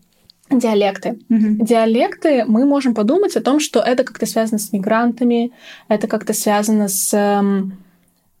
диалекты. 0.50 1.18
Mm-hmm. 1.28 1.64
Диалекты, 1.64 2.44
мы 2.46 2.64
можем 2.64 2.94
подумать 2.94 3.36
о 3.36 3.40
том, 3.40 3.60
что 3.60 3.80
это 3.80 4.04
как-то 4.04 4.26
связано 4.26 4.58
с 4.58 4.72
мигрантами, 4.72 5.52
это 5.88 6.06
как-то 6.06 6.32
связано 6.32 6.88
с 6.88 7.12
эм, 7.14 7.78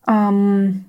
эм, 0.06 0.84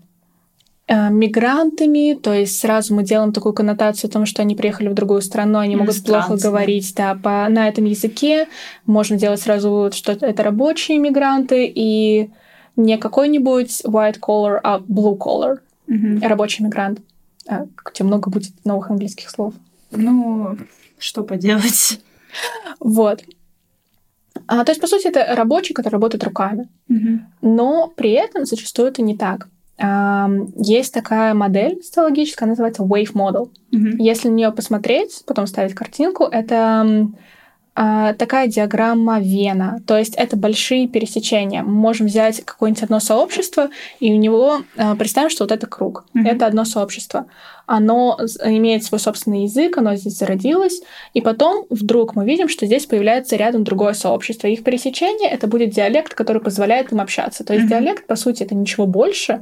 Э, 0.90 1.10
мигрантами, 1.10 2.14
то 2.14 2.34
есть 2.34 2.62
сразу 2.62 2.96
мы 2.96 3.04
делаем 3.04 3.34
такую 3.34 3.52
коннотацию 3.52 4.08
о 4.08 4.12
том, 4.12 4.26
что 4.26 4.42
они 4.42 4.56
приехали 4.56 4.88
в 4.88 4.94
другую 4.94 5.22
страну, 5.22 5.60
они 5.60 5.76
могут 5.76 6.02
плохо 6.02 6.38
говорить 6.38 6.94
да, 6.96 7.14
по, 7.14 7.46
на 7.50 7.68
этом 7.68 7.84
языке. 7.84 8.48
Можно 8.86 9.18
делать 9.18 9.42
сразу 9.42 9.70
вывод, 9.70 9.94
что 9.96 10.14
это 10.14 10.44
рабочие 10.44 10.98
мигранты 10.98 11.70
и 11.76 12.30
не 12.78 12.98
какой-нибудь 12.98 13.82
white 13.84 14.20
collar, 14.22 14.62
а 14.64 14.80
blue 14.80 15.18
collar, 15.18 15.60
mm-hmm. 15.90 16.26
рабочий 16.26 16.64
мигрант. 16.64 17.02
А, 17.50 17.66
где 17.86 18.06
много 18.06 18.30
будет 18.30 18.54
новых 18.64 18.90
английских 18.90 19.30
слов. 19.30 19.54
Ну, 19.92 20.56
что 20.98 21.24
поделать. 21.24 22.00
Вот. 22.80 23.24
А, 24.48 24.64
то 24.64 24.72
есть, 24.72 24.82
по 24.82 24.88
сути, 24.88 25.08
это 25.08 25.36
рабочий, 25.36 25.74
который 25.74 25.94
работает 25.94 26.24
руками. 26.24 26.70
Mm-hmm. 26.90 27.20
Но 27.42 27.88
при 27.96 28.12
этом 28.12 28.46
зачастую 28.46 28.90
это 28.90 29.02
не 29.02 29.18
так. 29.18 29.48
Есть 30.56 30.94
такая 30.94 31.34
модель 31.36 31.82
социологическая, 31.84 32.50
называется 32.50 32.84
Wave 32.84 33.14
Model. 33.14 33.52
Mm-hmm. 33.72 33.96
Если 34.00 34.28
на 34.30 34.34
нее 34.34 34.52
посмотреть, 34.52 35.24
потом 35.28 35.46
ставить 35.46 35.76
картинку, 35.76 36.24
это 36.24 36.56
а, 36.82 37.08
такая 37.78 38.48
диаграмма 38.48 39.20
Вена. 39.20 39.82
То 39.86 39.98
есть 39.98 40.16
это 40.16 40.36
большие 40.36 40.88
пересечения. 40.88 41.62
Мы 41.62 41.74
можем 41.74 42.08
взять 42.08 42.44
какое-нибудь 42.44 42.84
одно 42.84 43.00
сообщество, 43.00 43.70
и 44.00 44.12
у 44.12 44.18
него 44.18 44.62
а, 44.76 44.96
представим, 44.96 45.30
что 45.30 45.44
вот 45.44 45.52
это 45.52 45.68
круг. 45.68 46.06
Mm-hmm. 46.16 46.28
Это 46.28 46.48
одно 46.48 46.66
сообщество. 46.66 47.28
Оно 47.68 48.18
имеет 48.46 48.84
свой 48.84 49.00
собственный 49.00 49.44
язык, 49.44 49.78
оно 49.78 49.96
здесь 49.96 50.18
зародилось, 50.18 50.82
и 51.14 51.22
потом 51.22 51.66
вдруг 51.70 52.16
мы 52.16 52.26
видим, 52.26 52.50
что 52.50 52.66
здесь 52.66 52.88
появляется 52.88 53.36
рядом 53.36 53.64
другое 53.64 53.94
сообщество. 53.94 54.48
Их 54.48 54.64
пересечение 54.64 55.30
это 55.30 55.46
будет 55.46 55.70
диалект, 55.70 56.16
который 56.16 56.42
позволяет 56.42 56.92
им 56.92 57.00
общаться. 57.00 57.44
То 57.44 57.54
есть 57.54 57.66
mm-hmm. 57.66 57.70
диалект, 57.70 58.08
по 58.08 58.16
сути, 58.16 58.42
это 58.42 58.56
ничего 58.56 58.88
больше, 58.88 59.42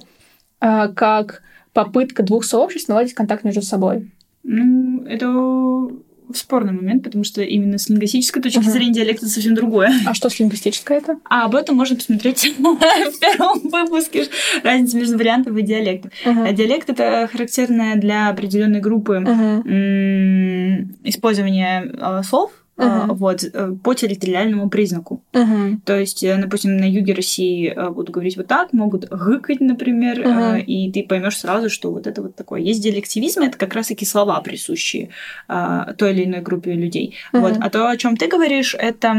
а, 0.60 0.90
как 0.90 1.42
попытка 1.72 2.24
двух 2.24 2.44
сообществ 2.44 2.90
наладить 2.90 3.14
контакт 3.14 3.46
между 3.46 3.62
собой? 3.62 4.12
Ну, 4.44 5.04
это 5.06 5.90
спорный 6.34 6.74
момент, 6.74 7.04
потому 7.04 7.24
что 7.24 7.42
именно 7.42 7.78
с 7.78 7.90
лингвистической 7.90 8.42
точки 8.42 8.60
uh-huh. 8.60 8.72
зрения 8.72 8.94
диалект 8.94 9.20
это 9.20 9.30
совсем 9.30 9.56
другое. 9.56 9.92
А 10.06 10.14
что 10.14 10.30
с 10.30 10.40
лингвистической 10.40 10.98
это? 10.98 11.20
А 11.30 11.46
об 11.46 11.56
этом 11.56 11.76
можно 11.76 11.96
посмотреть 11.96 12.44
в 12.58 13.20
первом 13.20 13.60
выпуске 13.60 14.28
разница 14.64 14.98
между 14.98 15.18
вариантом 15.18 15.58
и 15.58 15.62
диалектом. 15.62 16.12
Uh-huh. 16.26 16.54
Диалект 16.54 16.90
это 16.90 17.30
характерное 17.32 17.96
для 17.96 18.30
определенной 18.30 18.80
группы 18.80 19.24
uh-huh. 19.26 20.88
использования 21.04 21.92
а, 22.00 22.24
слов 22.24 22.52
uh-huh. 22.78 23.14
вот, 23.14 23.44
э, 23.44 23.76
по 23.84 23.94
территориальному 23.94 24.70
признаку. 24.70 25.22
Uh-huh. 25.34 25.78
То 25.86 25.98
есть, 25.98 26.24
э, 26.24 26.38
допустим, 26.38 26.78
на 26.78 26.90
юге 26.90 27.14
России 27.14 27.74
э, 27.76 27.90
будут 27.90 28.12
говорить 28.12 28.38
вот 28.38 28.48
так, 28.48 28.74
могут 28.74 29.10
гыкать, 29.10 29.60
например, 29.62 30.20
uh-huh. 30.20 30.62
и 30.62 30.92
ты 30.92 31.04
поймешь 31.04 31.38
сразу, 31.38 31.70
что 31.70 31.92
вот 31.92 32.08
это 32.08 32.22
вот 32.22 32.36
такое. 32.36 32.62
Есть 32.62 32.84
диалективизм, 32.84 33.42
это 33.42 33.58
как 33.58 33.74
раз-таки 33.74 34.06
слова, 34.06 34.40
присущие 34.42 35.10
той 35.48 36.14
или 36.14 36.26
иной 36.26 36.42
группе 36.42 36.74
людей. 36.74 37.16
Uh-huh. 37.34 37.40
Вот. 37.42 37.58
А 37.60 37.70
то, 37.70 37.90
о 37.90 37.98
чем 37.98 38.18
ты 38.18 38.28
говоришь, 38.28 38.76
это, 38.78 39.16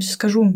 скажу, 0.00 0.52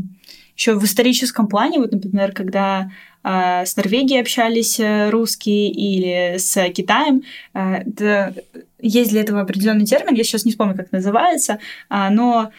еще 0.56 0.74
в 0.74 0.84
историческом 0.84 1.48
плане, 1.48 1.78
вот, 1.78 1.92
например, 1.92 2.32
когда 2.32 2.90
с 3.22 3.76
Норвегией 3.76 4.20
общались 4.20 4.80
русские 5.10 5.70
или 5.70 6.38
с 6.38 6.68
Китаем, 6.70 7.22
это 7.52 8.34
есть 8.80 9.10
для 9.10 9.20
этого 9.22 9.40
определенный 9.40 9.86
термин, 9.86 10.14
я 10.14 10.24
сейчас 10.24 10.44
не 10.44 10.52
вспомню, 10.52 10.76
как 10.76 10.92
называется, 10.92 11.58
а, 11.88 12.10
но 12.10 12.50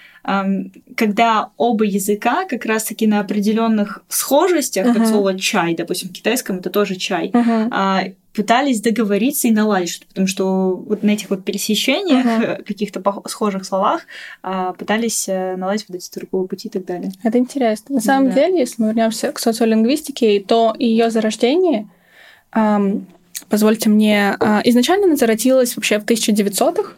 когда 0.96 1.50
оба 1.58 1.86
языка 1.86 2.46
как 2.46 2.66
раз-таки 2.66 3.08
на 3.08 3.22
определенных 3.22 4.04
схожестях, 4.10 4.86
uh-huh. 4.86 4.94
как 4.94 5.08
слово 5.08 5.40
чай, 5.40 5.76
допустим, 5.76 6.10
в 6.10 6.12
китайском 6.12 6.58
это 6.58 6.70
тоже 6.70 6.96
чай, 6.96 7.30
uh-huh. 7.30 8.16
пытались 8.34 8.82
договориться 8.82 9.48
и 9.48 9.52
наладить 9.52 9.92
что-то, 9.92 10.10
потому 10.10 10.28
что 10.28 10.76
вот 10.76 11.04
на 11.04 11.12
этих 11.12 11.30
вот 11.30 11.46
пересечениях, 11.46 12.26
uh-huh. 12.26 12.64
каких-то 12.64 13.02
схожих 13.28 13.66
словах 13.66 14.02
пытались 14.78 15.28
э, 15.30 15.56
наладить 15.56 15.86
вот 15.88 15.96
эти 15.96 16.10
торговые 16.10 16.50
пути 16.50 16.68
и 16.68 16.72
так 16.72 16.86
далее. 16.86 17.12
Это 17.24 17.38
интересно. 17.38 17.96
На 17.96 18.02
самом 18.02 18.30
да. 18.30 18.36
деле, 18.36 18.60
если 18.60 18.82
мы 18.82 18.90
вернемся 18.90 19.32
к 19.32 19.40
социолингвистике, 19.40 20.44
то 20.46 20.76
ее 20.78 21.10
зарождение 21.12 21.88
позвольте 23.48 23.90
мне, 23.90 24.36
а, 24.40 24.62
изначально 24.64 25.06
она 25.08 25.16
зародилась 25.16 25.76
вообще 25.76 26.00
в 26.00 26.06
1900-х, 26.06 26.94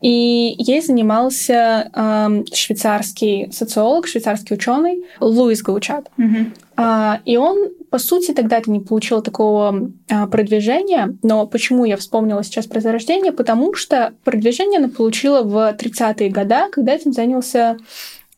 и 0.00 0.54
ей 0.56 0.80
занимался 0.80 1.90
э, 1.94 2.44
швейцарский 2.54 3.52
социолог, 3.52 4.06
швейцарский 4.06 4.56
ученый 4.56 5.04
Луис 5.20 5.62
Гаучат. 5.62 6.10
Mm-hmm. 6.16 6.52
Э, 6.78 7.18
и 7.26 7.36
он, 7.36 7.68
по 7.90 7.98
сути, 7.98 8.32
тогда 8.32 8.56
это 8.56 8.70
не 8.70 8.80
получил 8.80 9.20
такого 9.20 9.90
э, 10.08 10.26
продвижения. 10.28 11.18
Но 11.22 11.46
почему 11.46 11.84
я 11.84 11.98
вспомнила 11.98 12.42
сейчас 12.42 12.66
про 12.66 12.80
зарождение? 12.80 13.32
Потому 13.32 13.74
что 13.74 14.14
продвижение 14.24 14.78
она 14.78 14.88
получила 14.88 15.42
в 15.42 15.76
30-е 15.78 16.30
годы, 16.30 16.56
когда 16.72 16.94
этим 16.94 17.12
занялся 17.12 17.76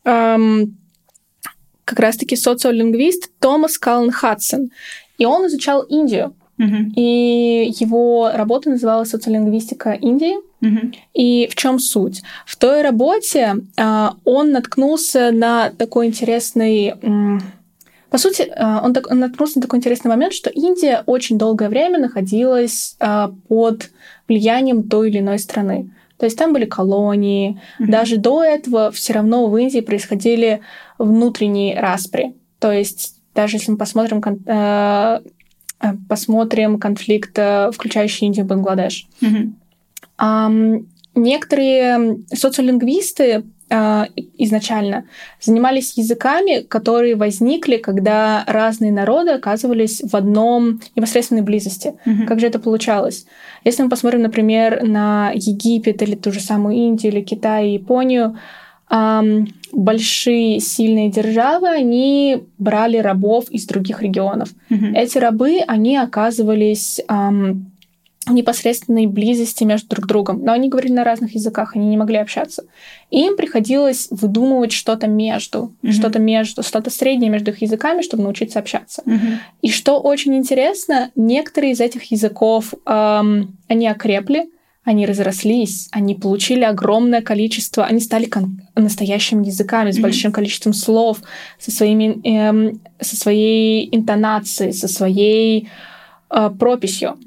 э, 0.03 0.37
как 1.85 1.99
раз-таки 1.99 2.35
социолингвист 2.35 3.29
Томас 3.39 3.77
Каллен 3.77 4.11
Хадсон. 4.11 4.71
И 5.17 5.25
он 5.25 5.47
изучал 5.47 5.83
Индию. 5.83 6.35
И 6.95 7.73
его 7.79 8.31
работа 8.33 8.69
называлась 8.69 9.09
«Социолингвистика 9.09 9.91
Индии». 9.91 10.35
И 11.13 11.47
в 11.51 11.55
чем 11.55 11.77
суть? 11.77 12.23
В 12.45 12.55
той 12.55 12.81
работе 12.83 13.55
э, 13.77 14.09
он 14.23 14.51
наткнулся 14.51 15.31
на 15.31 15.71
такой 15.71 16.07
интересный... 16.07 16.93
По 18.09 18.17
сути, 18.17 18.43
э, 18.43 18.79
он, 18.81 18.93
так, 18.93 19.11
он 19.11 19.19
наткнулся 19.19 19.57
на 19.57 19.63
такой 19.63 19.79
интересный 19.79 20.07
момент, 20.07 20.33
что 20.33 20.49
Индия 20.49 21.03
очень 21.05 21.37
долгое 21.37 21.67
время 21.67 21.99
находилась 21.99 22.95
э, 22.99 23.27
под 23.49 23.89
влиянием 24.29 24.87
той 24.87 25.09
или 25.09 25.19
иной 25.19 25.39
страны. 25.39 25.91
То 26.17 26.25
есть 26.25 26.37
там 26.37 26.53
были 26.53 26.65
колонии. 26.65 27.59
Mm-hmm. 27.79 27.85
Даже 27.87 28.17
до 28.17 28.43
этого 28.43 28.91
все 28.91 29.13
равно 29.13 29.47
в 29.47 29.57
Индии 29.57 29.81
происходили 29.81 30.61
внутренние 30.97 31.77
распри. 31.77 32.35
То 32.59 32.71
есть 32.71 33.15
даже 33.35 33.57
если 33.57 33.71
мы 33.71 33.77
посмотрим, 33.77 34.21
э, 34.45 35.19
посмотрим 36.07 36.79
конфликт, 36.79 37.37
э, 37.37 37.71
включающий 37.71 38.27
Индию 38.27 38.45
и 38.45 38.47
Бангладеш. 38.47 39.07
Mm-hmm. 39.21 40.85
Некоторые 41.15 42.17
социолингвисты 42.33 43.43
а, 43.69 44.07
изначально 44.37 45.05
занимались 45.41 45.97
языками, 45.97 46.61
которые 46.61 47.15
возникли, 47.15 47.77
когда 47.77 48.43
разные 48.45 48.91
народы 48.91 49.31
оказывались 49.31 50.01
в 50.03 50.15
одном 50.15 50.79
непосредственной 50.95 51.41
близости. 51.41 51.95
Mm-hmm. 52.05 52.25
Как 52.25 52.39
же 52.39 52.47
это 52.47 52.59
получалось? 52.59 53.25
Если 53.63 53.81
мы 53.81 53.89
посмотрим, 53.89 54.21
например, 54.21 54.83
на 54.83 55.31
Египет 55.33 56.01
или 56.03 56.15
ту 56.15 56.31
же 56.31 56.39
самую 56.39 56.75
Индию 56.75 57.13
или 57.13 57.21
Китай 57.21 57.69
и 57.69 57.73
Японию, 57.73 58.37
большие 58.89 60.59
сильные 60.59 61.09
державы, 61.09 61.69
они 61.69 62.43
брали 62.57 62.97
рабов 62.97 63.49
из 63.49 63.65
других 63.65 64.01
регионов. 64.01 64.49
Mm-hmm. 64.69 64.95
Эти 64.95 65.17
рабы, 65.17 65.59
они 65.67 65.97
оказывались 65.97 67.01
непосредственной 68.29 69.05
близости 69.07 69.65
между 69.65 69.89
друг 69.89 70.07
другом, 70.07 70.43
но 70.43 70.53
они 70.53 70.69
говорили 70.69 70.93
на 70.93 71.03
разных 71.03 71.35
языках, 71.35 71.75
они 71.75 71.87
не 71.87 71.97
могли 71.97 72.17
общаться. 72.17 72.63
И 73.11 73.25
им 73.25 73.35
приходилось 73.35 74.07
выдумывать 74.11 74.71
что-то 74.71 75.07
между, 75.07 75.73
mm-hmm. 75.81 75.91
что-то 75.91 76.19
между, 76.19 76.63
что-то 76.63 76.89
среднее 76.89 77.29
между 77.29 77.51
их 77.51 77.61
языками, 77.61 78.01
чтобы 78.01 78.23
научиться 78.23 78.59
общаться. 78.59 79.03
Mm-hmm. 79.05 79.37
И 79.61 79.69
что 79.69 79.99
очень 79.99 80.35
интересно, 80.35 81.11
некоторые 81.15 81.73
из 81.73 81.81
этих 81.81 82.11
языков 82.11 82.73
эм, 82.85 83.57
они 83.67 83.87
окрепли, 83.87 84.45
они 84.83 85.05
разрослись, 85.05 85.87
они 85.91 86.13
получили 86.13 86.63
огромное 86.63 87.21
количество, 87.21 87.85
они 87.85 88.01
стали 88.01 88.29
настоящими 88.75 89.45
языками 89.45 89.91
с 89.91 89.97
mm-hmm. 89.97 90.01
большим 90.01 90.31
количеством 90.31 90.73
слов, 90.73 91.19
со 91.57 91.71
своими, 91.71 92.19
эм, 92.23 92.81
со 92.99 93.15
своей 93.15 93.87
интонацией, 93.95 94.73
со 94.73 94.87
своей 94.87 95.69
э, 96.29 96.49
прописью. 96.59 97.17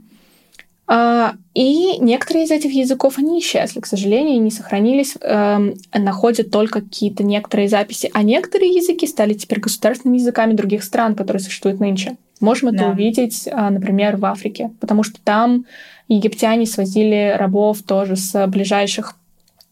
А, 0.88 1.34
и 1.54 1.96
некоторые 1.98 2.44
из 2.44 2.50
этих 2.50 2.72
языков, 2.72 3.14
они 3.16 3.40
исчезли, 3.40 3.80
к 3.80 3.86
сожалению, 3.86 4.40
не 4.42 4.50
сохранились, 4.50 5.14
эм, 5.20 5.74
находят 5.92 6.50
только 6.50 6.82
какие-то 6.82 7.24
некоторые 7.24 7.68
записи. 7.68 8.10
А 8.12 8.22
некоторые 8.22 8.72
языки 8.72 9.06
стали 9.06 9.34
теперь 9.34 9.60
государственными 9.60 10.18
языками 10.18 10.52
других 10.52 10.84
стран, 10.84 11.14
которые 11.14 11.40
существуют 11.42 11.80
нынче. 11.80 12.16
Можем 12.40 12.68
это 12.68 12.78
да. 12.78 12.90
увидеть, 12.90 13.48
а, 13.50 13.70
например, 13.70 14.16
в 14.16 14.26
Африке, 14.26 14.70
потому 14.78 15.02
что 15.02 15.18
там 15.24 15.64
египтяне 16.08 16.66
свозили 16.66 17.34
рабов 17.36 17.82
тоже 17.82 18.16
с 18.16 18.46
ближайших 18.46 19.14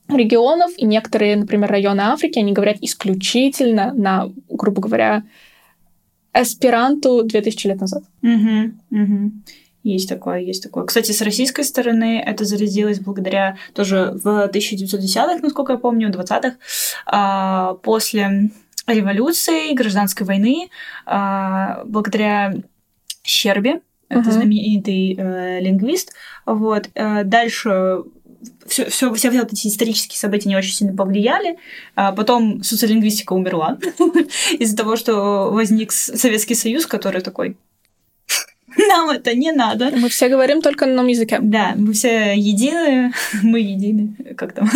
регионов, 0.09 0.73
и 0.77 0.85
некоторые, 0.85 1.37
например, 1.37 1.71
районы 1.71 2.03
Африки, 2.03 2.39
они 2.39 2.53
говорят 2.53 2.77
исключительно 2.81 3.93
на, 3.95 4.31
грубо 4.49 4.83
говоря, 4.83 5.25
эсперанту 6.35 7.23
2000 7.23 7.67
лет 7.69 7.81
назад. 7.81 8.03
Угу, 8.23 8.73
угу. 8.91 9.33
Есть 9.85 10.09
такое, 10.09 10.39
есть 10.39 10.63
такое. 10.63 10.85
Кстати, 10.85 11.13
с 11.13 11.21
российской 11.21 11.63
стороны 11.63 12.19
это 12.19 12.45
зародилось 12.45 13.01
благодаря 13.01 13.59
тоже 13.75 14.13
в 14.15 14.49
1910-х, 14.49 15.41
насколько 15.43 15.75
я 15.75 15.79
помню, 15.79 16.11
20-х, 16.11 16.57
а, 17.07 17.75
после 17.75 18.51
революции, 18.87 19.75
гражданской 19.75 20.27
войны, 20.27 20.71
а, 21.05 21.83
благодаря 21.85 22.55
Щербе, 23.23 23.81
это 24.15 24.29
uh-huh. 24.29 24.33
знаменитый 24.33 25.17
э, 25.19 25.61
лингвист, 25.61 26.15
вот, 26.47 26.91
э, 26.95 27.25
дальше 27.25 28.03
все, 28.67 28.87
все, 28.91 29.13
все 29.15 29.31
вот 29.31 29.53
эти 29.53 29.69
исторические 29.69 30.19
события 30.19 30.49
не 30.49 30.57
очень 30.57 30.75
сильно 30.75 30.95
повлияли. 30.95 31.57
А 31.95 32.13
потом 32.13 32.63
социолингвистика 32.63 33.33
умерла 33.33 33.79
из-за 34.59 34.77
того, 34.77 34.97
что 34.97 35.51
возник 35.51 35.93
Советский 35.93 36.55
Союз, 36.55 36.87
который 36.87 37.23
такой 37.23 37.57
Нам 38.89 39.11
это 39.11 39.35
не 39.35 39.53
надо. 39.53 39.91
Мы 39.97 40.09
все 40.09 40.29
говорим 40.29 40.63
только 40.63 40.87
на 40.87 40.93
одном 40.93 41.07
языке. 41.09 41.39
Да, 41.41 41.75
мы 41.77 41.93
все 41.93 42.35
едины, 42.35 43.13
мы 43.43 43.61
едины, 43.61 44.17
как 44.37 44.53
там. 44.53 44.69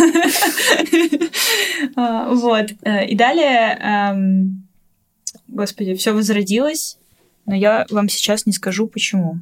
А, 1.95 2.33
вот. 2.33 2.71
Э, 2.83 3.05
и 3.05 3.15
далее, 3.15 3.77
эм, 3.81 4.67
господи, 5.47 5.95
все 5.95 6.13
возродилось, 6.13 6.98
но 7.49 7.55
я 7.55 7.87
вам 7.89 8.09
сейчас 8.09 8.45
не 8.45 8.53
скажу, 8.53 8.85
почему. 8.85 9.39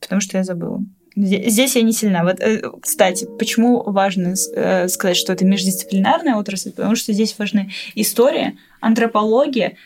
Потому 0.00 0.20
что 0.20 0.36
я 0.36 0.44
забыла. 0.44 0.84
Здесь 1.16 1.74
я 1.74 1.80
не 1.80 1.94
сильна. 1.94 2.24
Вот, 2.24 2.40
э, 2.40 2.62
кстати, 2.78 3.26
почему 3.38 3.82
важно 3.84 4.34
э, 4.54 4.86
сказать, 4.88 5.16
что 5.16 5.32
это 5.32 5.46
междисциплинарная 5.46 6.36
отрасль? 6.36 6.72
Потому 6.72 6.94
что 6.94 7.14
здесь 7.14 7.34
важны 7.38 7.72
история, 7.94 8.58
антропология, 8.82 9.76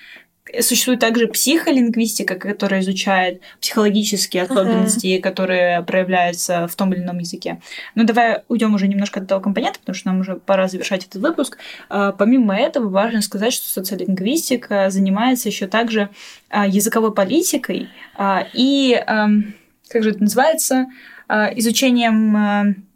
Существует 0.61 1.01
также 1.01 1.29
психолингвистика, 1.29 2.35
которая 2.35 2.81
изучает 2.81 3.41
психологические 3.61 4.45
особенности, 4.45 5.07
uh-huh. 5.07 5.21
которые 5.21 5.83
проявляются 5.83 6.67
в 6.67 6.75
том 6.75 6.93
или 6.93 7.01
ином 7.01 7.19
языке. 7.19 7.61
Но 7.95 8.03
ну, 8.03 8.09
давай 8.09 8.43
уйдем 8.49 8.75
уже 8.75 8.89
немножко 8.89 9.21
от 9.21 9.27
этого 9.27 9.41
компонента, 9.41 9.79
потому 9.81 9.95
что 9.95 10.09
нам 10.09 10.21
уже 10.21 10.37
пора 10.37 10.69
завершать 10.69 11.07
этот 11.07 11.23
выпуск. 11.23 11.59
А, 11.89 12.13
помимо 12.13 12.57
этого, 12.57 12.89
важно 12.89 13.23
сказать, 13.23 13.53
что 13.53 13.69
социолингвистика 13.69 14.91
занимается 14.91 15.49
еще 15.49 15.67
также 15.67 16.09
а, 16.49 16.67
языковой 16.67 17.13
политикой 17.13 17.89
а, 18.17 18.47
и, 18.53 19.01
как 19.07 20.03
же 20.03 20.11
это 20.11 20.23
называется, 20.23 20.87
изучением 21.29 22.87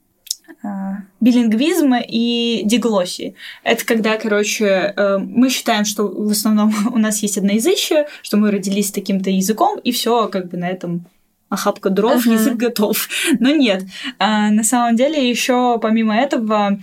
билингвизм 1.24 1.94
и 1.94 2.62
диглоссии. 2.64 3.34
Это 3.62 3.84
когда, 3.84 4.16
короче, 4.18 4.92
э, 4.94 5.18
мы 5.18 5.48
считаем, 5.48 5.86
что 5.86 6.06
в 6.06 6.30
основном 6.30 6.72
у 6.92 6.98
нас 6.98 7.22
есть 7.22 7.38
одноязычие, 7.38 8.06
что 8.22 8.36
мы 8.36 8.50
родились 8.50 8.92
таким-то 8.92 9.30
языком, 9.30 9.78
и 9.78 9.90
все 9.90 10.28
как 10.28 10.50
бы 10.50 10.58
на 10.58 10.68
этом 10.68 11.06
охапка 11.48 11.88
дров, 11.88 12.26
uh-huh. 12.26 12.32
язык 12.32 12.54
готов. 12.56 13.08
Но 13.40 13.50
нет. 13.50 13.84
А, 14.18 14.50
на 14.50 14.64
самом 14.64 14.96
деле, 14.96 15.28
еще 15.28 15.78
помимо 15.80 16.14
этого, 16.14 16.78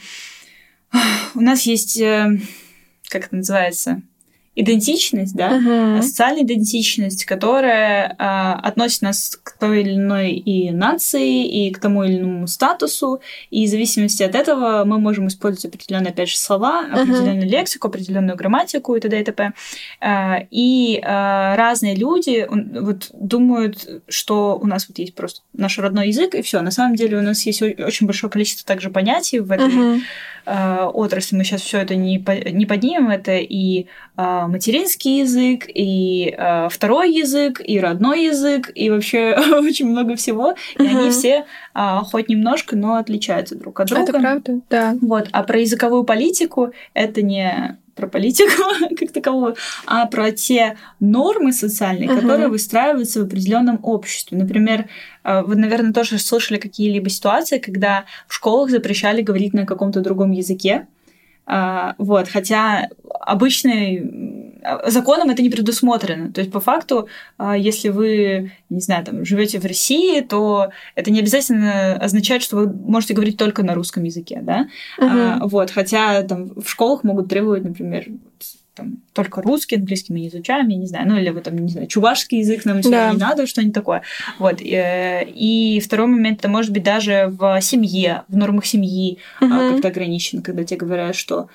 у 1.35 1.41
нас 1.41 1.61
есть, 1.63 1.99
э, 1.99 2.39
как 3.09 3.27
это 3.27 3.35
называется, 3.35 4.01
идентичность, 4.53 5.33
да, 5.33 5.57
uh-huh. 5.57 6.01
социальная 6.01 6.43
идентичность, 6.43 7.23
которая 7.23 8.15
а, 8.17 8.55
относит 8.55 9.01
нас 9.01 9.39
к 9.41 9.57
той 9.57 9.81
или 9.81 9.93
иной 9.93 10.31
и 10.31 10.71
нации, 10.71 11.45
и 11.45 11.71
к 11.71 11.79
тому 11.79 12.03
или 12.03 12.19
иному 12.19 12.47
статусу, 12.47 13.21
и 13.49 13.65
в 13.65 13.69
зависимости 13.69 14.23
от 14.23 14.35
этого 14.35 14.83
мы 14.83 14.99
можем 14.99 15.27
использовать 15.27 15.73
определенные, 15.73 16.09
опять 16.09 16.29
же, 16.29 16.37
слова, 16.37 16.81
определенную 16.81 17.43
uh-huh. 17.43 17.49
лексику, 17.49 17.87
определенную 17.87 18.35
грамматику 18.35 18.93
и 18.95 18.99
т.д. 18.99 19.21
и 19.21 19.23
т.п. 19.23 19.53
А, 20.01 20.39
и 20.51 21.01
а, 21.01 21.55
разные 21.55 21.95
люди 21.95 22.45
вот 22.49 23.09
думают, 23.13 24.03
что 24.09 24.59
у 24.61 24.67
нас 24.67 24.89
вот 24.89 24.99
есть 24.99 25.15
просто 25.15 25.43
наш 25.53 25.79
родной 25.79 26.09
язык, 26.09 26.35
и 26.35 26.41
все. 26.41 26.61
На 26.61 26.71
самом 26.71 26.95
деле 26.95 27.17
у 27.17 27.21
нас 27.21 27.45
есть 27.45 27.61
очень 27.61 28.05
большое 28.05 28.29
количество 28.29 28.67
также 28.67 28.89
понятий 28.89 29.39
в 29.39 29.49
этой 29.49 29.69
uh-huh. 29.69 30.01
а, 30.45 30.89
отрасли. 30.89 31.37
Мы 31.37 31.45
сейчас 31.45 31.61
все 31.61 31.77
это 31.77 31.95
не, 31.95 32.19
по, 32.19 32.31
не 32.31 32.65
поднимем, 32.65 33.09
это 33.09 33.37
и 33.37 33.87
а, 34.17 34.40
материнский 34.47 35.19
язык, 35.19 35.65
и 35.67 36.33
а, 36.37 36.69
второй 36.69 37.13
язык, 37.13 37.61
и 37.63 37.79
родной 37.79 38.25
язык, 38.25 38.71
и 38.73 38.89
вообще 38.89 39.35
очень 39.59 39.87
много 39.87 40.15
всего. 40.15 40.55
И 40.77 40.83
угу. 40.83 40.97
они 40.97 41.09
все 41.09 41.45
а, 41.73 42.03
хоть 42.03 42.29
немножко, 42.29 42.75
но 42.75 42.95
отличаются 42.95 43.55
друг 43.55 43.79
от 43.79 43.87
друга. 43.87 44.03
Это 44.03 44.19
правда, 44.19 44.61
да. 44.69 44.95
Вот. 45.01 45.29
А 45.31 45.43
про 45.43 45.59
языковую 45.59 46.03
политику 46.03 46.71
это 46.93 47.21
не 47.21 47.77
про 47.95 48.07
политику 48.07 48.51
как 48.99 49.11
таковую, 49.11 49.55
а 49.85 50.05
про 50.05 50.31
те 50.31 50.77
нормы 50.99 51.51
социальные, 51.51 52.09
uh-huh. 52.09 52.21
которые 52.21 52.47
выстраиваются 52.47 53.19
в 53.19 53.25
определенном 53.25 53.79
обществе. 53.83 54.37
Например, 54.37 54.87
вы, 55.23 55.55
наверное, 55.55 55.91
тоже 55.91 56.17
слышали 56.17 56.57
какие-либо 56.57 57.09
ситуации, 57.09 57.59
когда 57.59 58.05
в 58.27 58.33
школах 58.33 58.71
запрещали 58.71 59.21
говорить 59.21 59.53
на 59.53 59.65
каком-то 59.65 59.99
другом 59.99 60.31
языке. 60.31 60.87
А, 61.45 61.95
вот, 61.97 62.27
хотя 62.29 62.87
обычный 63.19 64.51
законом 64.85 65.29
это 65.29 65.41
не 65.41 65.49
предусмотрено. 65.49 66.31
То 66.31 66.41
есть, 66.41 66.51
по 66.51 66.59
факту, 66.59 67.07
а, 67.37 67.57
если 67.57 67.89
вы, 67.89 68.51
не 68.69 68.79
знаю, 68.79 69.03
там, 69.03 69.25
живете 69.25 69.59
в 69.59 69.65
России, 69.65 70.21
то 70.21 70.69
это 70.95 71.11
не 71.11 71.19
обязательно 71.19 71.95
означает, 71.95 72.43
что 72.43 72.57
вы 72.57 72.71
можете 72.71 73.13
говорить 73.13 73.37
только 73.37 73.63
на 73.63 73.73
русском 73.73 74.03
языке, 74.03 74.39
да? 74.41 74.67
Uh-huh. 74.99 75.39
А, 75.41 75.47
вот, 75.47 75.71
хотя 75.71 76.21
там 76.23 76.51
в 76.61 76.69
школах 76.69 77.03
могут 77.03 77.29
требовать, 77.29 77.63
например, 77.63 78.05
там, 78.75 78.97
только 79.13 79.41
русский, 79.41 79.75
английский 79.75 80.13
мы 80.13 80.19
не 80.21 80.29
изучаем, 80.29 80.67
я 80.69 80.77
не 80.77 80.85
знаю, 80.85 81.07
ну 81.07 81.17
или 81.17 81.29
вы 81.29 81.41
там, 81.41 81.57
не 81.57 81.69
знаю, 81.69 81.87
чувашский 81.87 82.39
язык 82.39 82.63
нам 82.65 82.81
да. 82.81 83.11
не 83.11 83.17
надо, 83.17 83.45
что-нибудь 83.45 83.73
такое. 83.73 84.01
Вот. 84.39 84.61
Э, 84.61 85.25
и 85.25 85.81
второй 85.83 86.07
момент, 86.07 86.39
это 86.39 86.49
может 86.49 86.71
быть 86.71 86.83
даже 86.83 87.27
в 87.29 87.59
семье, 87.61 88.23
в 88.29 88.37
нормах 88.37 88.65
семьи 88.65 89.17
угу. 89.41 89.49
как-то 89.49 89.89
ограничено, 89.89 90.41
когда 90.41 90.63
тебе 90.63 90.77
говорят, 90.77 91.15
что 91.15 91.49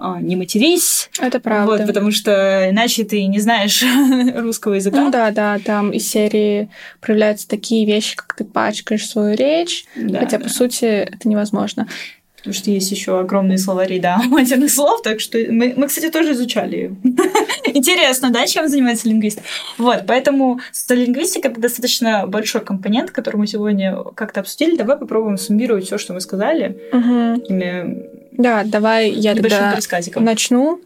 а, 0.00 0.20
не 0.20 0.36
матерись. 0.36 1.10
Это 1.18 1.40
правда. 1.40 1.72
Вот, 1.72 1.86
потому 1.86 2.12
что 2.12 2.68
иначе 2.70 3.02
ты 3.02 3.26
не 3.26 3.40
знаешь 3.40 3.82
русского 4.36 4.74
языка. 4.74 4.96
Ну 4.96 5.10
да, 5.10 5.32
да, 5.32 5.58
там 5.58 5.90
из 5.90 6.08
серии 6.08 6.70
проявляются 7.00 7.48
такие 7.48 7.84
вещи, 7.84 8.14
как 8.14 8.36
ты 8.36 8.44
пачкаешь 8.44 9.08
свою 9.08 9.34
речь, 9.34 9.86
да, 9.96 10.20
хотя, 10.20 10.38
да. 10.38 10.44
по 10.44 10.50
сути, 10.50 10.84
это 10.84 11.28
невозможно. 11.28 11.88
Потому 12.38 12.54
что 12.54 12.70
есть 12.70 12.90
еще 12.90 13.18
огромные 13.18 13.58
словари, 13.58 13.98
да, 13.98 14.18
матерных 14.28 14.70
слов, 14.70 15.02
так 15.02 15.20
что 15.20 15.38
мы, 15.38 15.74
мы 15.76 15.86
кстати, 15.86 16.10
тоже 16.10 16.32
изучали. 16.32 16.94
Интересно, 17.64 18.30
да, 18.30 18.46
чем 18.46 18.68
занимается 18.68 19.08
лингвист? 19.08 19.40
Вот, 19.76 20.04
поэтому 20.06 20.60
социолингвистика— 20.72 21.48
это 21.50 21.60
достаточно 21.60 22.26
большой 22.26 22.60
компонент, 22.60 23.10
который 23.10 23.36
мы 23.36 23.46
сегодня 23.46 23.96
как-то 24.14 24.40
обсудили. 24.40 24.76
Давай 24.76 24.96
попробуем 24.96 25.36
суммировать 25.36 25.86
все, 25.86 25.98
что 25.98 26.14
мы 26.14 26.20
сказали. 26.20 26.78
Такими 26.90 28.17
да, 28.38 28.62
давай 28.64 29.10
я 29.10 29.34
тогда 29.34 29.76
начну. 30.14 30.80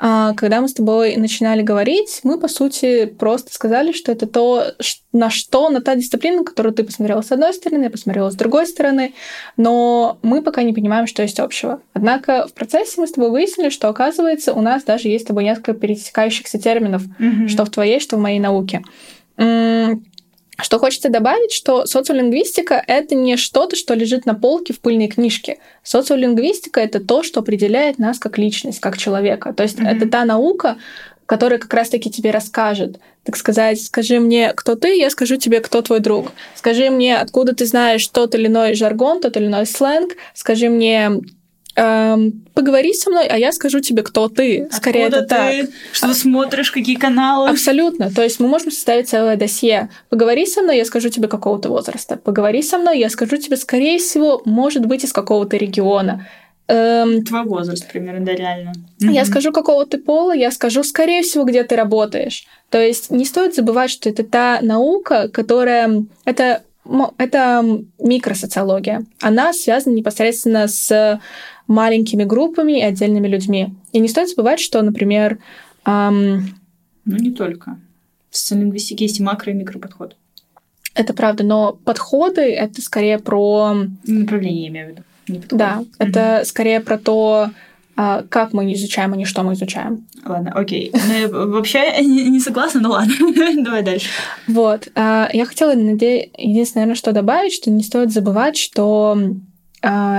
А, 0.00 0.34
когда 0.34 0.60
мы 0.60 0.68
с 0.68 0.74
тобой 0.74 1.14
начинали 1.14 1.62
говорить, 1.62 2.18
мы, 2.24 2.36
по 2.38 2.48
сути, 2.48 3.06
просто 3.06 3.54
сказали, 3.54 3.92
что 3.92 4.10
это 4.10 4.26
то, 4.26 4.74
на 5.12 5.30
что, 5.30 5.68
на 5.68 5.80
та 5.80 5.94
дисциплина, 5.94 6.42
которую 6.42 6.74
ты 6.74 6.82
посмотрела 6.82 7.22
с 7.22 7.30
одной 7.30 7.54
стороны, 7.54 7.84
я 7.84 7.90
посмотрела 7.90 8.30
с 8.30 8.34
другой 8.34 8.66
стороны, 8.66 9.14
но 9.56 10.18
мы 10.22 10.42
пока 10.42 10.64
не 10.64 10.72
понимаем, 10.72 11.06
что 11.06 11.22
есть 11.22 11.38
общего. 11.38 11.80
Однако 11.92 12.48
в 12.48 12.52
процессе 12.54 13.00
мы 13.00 13.06
с 13.06 13.12
тобой 13.12 13.30
выяснили, 13.30 13.68
что, 13.68 13.88
оказывается, 13.88 14.52
у 14.52 14.60
нас 14.60 14.82
даже 14.82 15.06
есть 15.06 15.26
с 15.26 15.28
тобой 15.28 15.44
несколько 15.44 15.74
пересекающихся 15.74 16.58
терминов, 16.58 17.02
mm-hmm. 17.20 17.46
что 17.46 17.64
в 17.64 17.70
твоей, 17.70 18.00
что 18.00 18.16
в 18.16 18.20
моей 18.20 18.40
науке. 18.40 18.82
Что 20.58 20.78
хочется 20.78 21.10
добавить, 21.10 21.52
что 21.52 21.84
социолингвистика— 21.86 22.82
это 22.86 23.14
не 23.14 23.36
что-то, 23.36 23.76
что 23.76 23.94
лежит 23.94 24.24
на 24.24 24.34
полке 24.34 24.72
в 24.72 24.80
пыльной 24.80 25.08
книжке. 25.08 25.58
Социолингвистика— 25.82 26.80
это 26.82 27.00
то, 27.00 27.22
что 27.22 27.40
определяет 27.40 27.98
нас 27.98 28.18
как 28.18 28.38
личность, 28.38 28.80
как 28.80 28.96
человека. 28.96 29.52
То 29.52 29.62
есть 29.62 29.78
mm-hmm. 29.78 29.88
это 29.96 30.08
та 30.08 30.24
наука, 30.24 30.78
которая 31.26 31.58
как 31.58 31.74
раз-таки 31.74 32.10
тебе 32.10 32.30
расскажет, 32.30 32.98
так 33.24 33.36
сказать, 33.36 33.82
скажи 33.82 34.20
мне, 34.20 34.52
кто 34.54 34.76
ты, 34.76 34.96
я 34.96 35.10
скажу 35.10 35.36
тебе, 35.36 35.60
кто 35.60 35.82
твой 35.82 36.00
друг. 36.00 36.32
Скажи 36.54 36.90
мне, 36.90 37.18
откуда 37.18 37.54
ты 37.54 37.66
знаешь 37.66 38.06
тот 38.06 38.34
или 38.36 38.46
иной 38.46 38.74
жаргон, 38.74 39.20
тот 39.20 39.36
или 39.36 39.46
иной 39.46 39.66
сленг. 39.66 40.12
Скажи 40.32 40.68
мне, 40.68 41.10
эм, 41.76 42.44
поговори 42.54 42.92
со 42.94 43.10
мной, 43.10 43.26
а 43.26 43.38
я 43.38 43.52
скажу 43.52 43.80
тебе, 43.80 44.02
кто 44.02 44.28
ты. 44.28 44.68
Скорее 44.72 45.06
Откуда 45.06 45.22
это 45.22 45.28
ты? 45.28 45.66
так. 45.66 45.74
Что 45.92 46.14
смотришь, 46.14 46.70
какие 46.70 46.96
каналы? 46.96 47.50
Абсолютно. 47.50 48.10
То 48.10 48.22
есть 48.22 48.40
мы 48.40 48.48
можем 48.48 48.70
составить 48.70 49.08
целое 49.08 49.36
досье. 49.36 49.90
Поговори 50.08 50.46
со 50.46 50.62
мной, 50.62 50.78
я 50.78 50.84
скажу 50.84 51.08
тебе 51.08 51.28
какого-то 51.28 51.68
возраста. 51.68 52.16
Поговори 52.16 52.62
со 52.62 52.78
мной, 52.78 52.98
я 52.98 53.10
скажу 53.10 53.36
тебе, 53.36 53.56
скорее 53.56 53.98
всего, 53.98 54.42
может 54.44 54.86
быть, 54.86 55.04
из 55.04 55.12
какого-то 55.12 55.56
региона. 55.56 56.26
Эм, 56.68 57.24
Твой 57.24 57.44
возраст 57.44 57.86
примерно, 57.86 58.26
да, 58.26 58.32
реально. 58.32 58.72
Я 58.98 59.22
угу. 59.22 59.30
скажу, 59.30 59.52
какого 59.52 59.86
ты 59.86 59.98
пола, 59.98 60.34
я 60.34 60.50
скажу, 60.50 60.82
скорее 60.82 61.22
всего, 61.22 61.44
где 61.44 61.62
ты 61.62 61.76
работаешь. 61.76 62.46
То 62.70 62.80
есть 62.80 63.10
не 63.10 63.24
стоит 63.24 63.54
забывать, 63.54 63.90
что 63.90 64.08
это 64.08 64.24
та 64.24 64.58
наука, 64.62 65.28
которая... 65.28 66.04
Это, 66.24 66.62
это 67.18 67.64
микросоциология. 68.00 69.04
Она 69.20 69.52
связана 69.52 69.94
непосредственно 69.94 70.66
с 70.66 71.20
маленькими 71.66 72.24
группами 72.24 72.78
и 72.78 72.82
отдельными 72.82 73.28
людьми. 73.28 73.74
И 73.92 73.98
не 73.98 74.08
стоит 74.08 74.28
забывать, 74.28 74.60
что, 74.60 74.82
например... 74.82 75.38
Эм... 75.84 76.58
Ну, 77.04 77.16
не 77.16 77.30
только. 77.30 77.78
В 78.30 78.36
социолингвистике 78.36 79.04
есть 79.04 79.20
и 79.20 79.22
макро- 79.22 79.50
и 79.50 79.54
микроподход. 79.54 80.16
Это 80.94 81.12
правда, 81.12 81.44
но 81.44 81.78
подходы— 81.84 82.40
это 82.42 82.80
скорее 82.80 83.18
про... 83.18 83.74
Направление, 84.06 84.62
я 84.62 84.68
имею 84.68 84.86
в 84.86 84.90
виду. 84.90 85.02
Не 85.28 85.38
подходы. 85.40 85.58
Да, 85.58 85.78
mm-hmm. 85.80 85.94
это 85.98 86.42
скорее 86.44 86.80
про 86.80 86.98
то, 86.98 87.50
а, 87.96 88.22
как 88.28 88.52
мы 88.52 88.72
изучаем, 88.74 89.12
а 89.12 89.16
не 89.16 89.24
что 89.24 89.42
мы 89.42 89.54
изучаем. 89.54 90.06
Ладно, 90.24 90.52
окей. 90.54 90.92
Ну, 90.92 91.50
вообще 91.50 92.02
не 92.02 92.40
согласна, 92.40 92.80
но 92.80 92.90
ладно. 92.90 93.14
Давай 93.62 93.82
дальше. 93.82 94.08
Вот. 94.46 94.88
А, 94.94 95.28
я 95.32 95.44
хотела, 95.46 95.72
единственное, 95.72 96.82
наверное, 96.82 96.94
что 96.94 97.12
добавить, 97.12 97.52
что 97.52 97.70
не 97.70 97.82
стоит 97.82 98.12
забывать, 98.12 98.56
что 98.56 99.18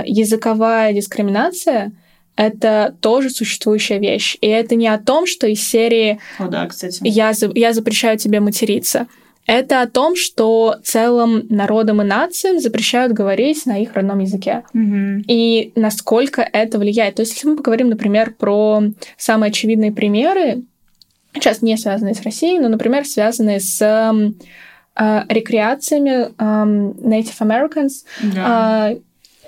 языковая 0.05 0.93
дискриминация 0.93 1.91
это 2.37 2.95
тоже 3.01 3.31
существующая 3.31 3.97
вещь. 3.97 4.37
И 4.41 4.47
это 4.47 4.75
не 4.75 4.87
о 4.87 4.99
том, 4.99 5.25
что 5.25 5.47
из 5.47 5.67
серии 5.67 6.19
О, 6.37 6.47
да, 6.47 6.67
кстати. 6.67 6.99
Я, 7.03 7.33
я 7.55 7.73
запрещаю 7.73 8.17
тебе 8.17 8.39
материться. 8.39 9.07
Это 9.47 9.81
о 9.81 9.87
том, 9.87 10.15
что 10.15 10.75
целым 10.83 11.47
народам 11.49 12.01
и 12.01 12.05
нациям 12.05 12.59
запрещают 12.59 13.13
говорить 13.13 13.65
на 13.65 13.81
их 13.81 13.93
родном 13.93 14.19
языке. 14.19 14.63
Mm-hmm. 14.75 15.23
И 15.27 15.71
насколько 15.75 16.41
это 16.41 16.77
влияет. 16.77 17.15
То 17.15 17.21
есть, 17.21 17.33
если 17.33 17.47
мы 17.47 17.55
поговорим, 17.55 17.89
например, 17.89 18.35
про 18.37 18.83
самые 19.17 19.49
очевидные 19.49 19.93
примеры, 19.93 20.63
сейчас 21.33 21.61
не 21.61 21.77
связанные 21.77 22.13
с 22.13 22.21
Россией, 22.21 22.59
но, 22.59 22.67
например, 22.67 23.05
связанные 23.05 23.61
с 23.61 23.81
э, 23.81 25.23
рекреациями 25.29 26.27
э, 26.27 26.31
Native 26.37 27.39
Americans, 27.39 28.03
yeah. 28.21 28.95
э, 28.95 28.99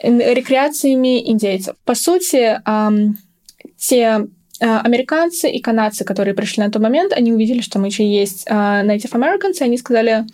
рекреациями 0.02 1.30
индейцев. 1.30 1.76
По 1.86 1.96
сути, 1.96 2.62
те 3.78 4.28
а, 4.62 4.82
американцы 4.82 5.50
и 5.50 5.62
канадцы, 5.62 6.04
которые 6.04 6.34
пришли 6.34 6.64
на 6.64 6.72
тот 6.72 6.82
момент, 6.82 7.14
они 7.14 7.32
увидели, 7.32 7.62
что 7.62 7.80
мы 7.80 7.88
еще 7.88 8.06
есть 8.06 8.46
а, 8.50 8.84
Native 8.84 9.12
Americans, 9.12 9.60
и 9.60 9.64
они 9.64 9.78
сказали, 9.78 10.26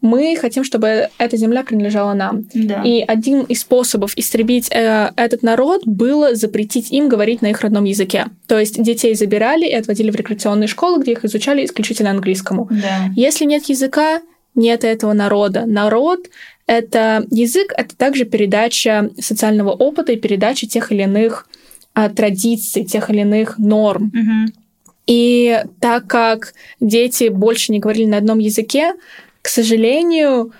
мы 0.00 0.36
хотим, 0.36 0.64
чтобы 0.64 1.08
эта 1.18 1.36
земля 1.36 1.64
принадлежала 1.64 2.12
нам. 2.12 2.44
Да. 2.54 2.82
И 2.82 3.00
один 3.00 3.42
из 3.42 3.60
способов 3.60 4.16
истребить 4.16 4.68
э, 4.70 5.10
этот 5.16 5.42
народ 5.42 5.86
было 5.86 6.34
запретить 6.34 6.92
им 6.92 7.08
говорить 7.08 7.40
на 7.40 7.46
их 7.46 7.62
родном 7.62 7.84
языке. 7.84 8.26
То 8.46 8.58
есть 8.58 8.82
детей 8.82 9.14
забирали 9.14 9.66
и 9.66 9.74
отводили 9.74 10.10
в 10.10 10.16
рекреационные 10.16 10.68
школы, 10.68 11.00
где 11.00 11.12
их 11.12 11.24
изучали 11.24 11.64
исключительно 11.64 12.10
английскому. 12.10 12.68
Да. 12.70 13.10
Если 13.16 13.46
нет 13.46 13.64
языка, 13.70 14.20
нет 14.54 14.84
этого 14.84 15.14
народа. 15.14 15.64
Народ 15.64 16.26
это 16.66 17.26
язык, 17.30 17.72
это 17.76 17.96
также 17.96 18.24
передача 18.24 19.10
социального 19.18 19.70
опыта 19.70 20.12
и 20.12 20.16
передача 20.16 20.66
тех 20.66 20.92
или 20.92 21.02
иных 21.02 21.46
а, 21.92 22.08
традиций, 22.08 22.84
тех 22.84 23.10
или 23.10 23.20
иных 23.20 23.58
норм. 23.58 24.12
Mm-hmm. 24.14 24.52
И 25.06 25.62
так 25.80 26.06
как 26.06 26.54
дети 26.80 27.28
больше 27.28 27.72
не 27.72 27.80
говорили 27.80 28.06
на 28.06 28.16
одном 28.16 28.38
языке, 28.38 28.94
к 29.42 29.48
сожалению, 29.48 30.52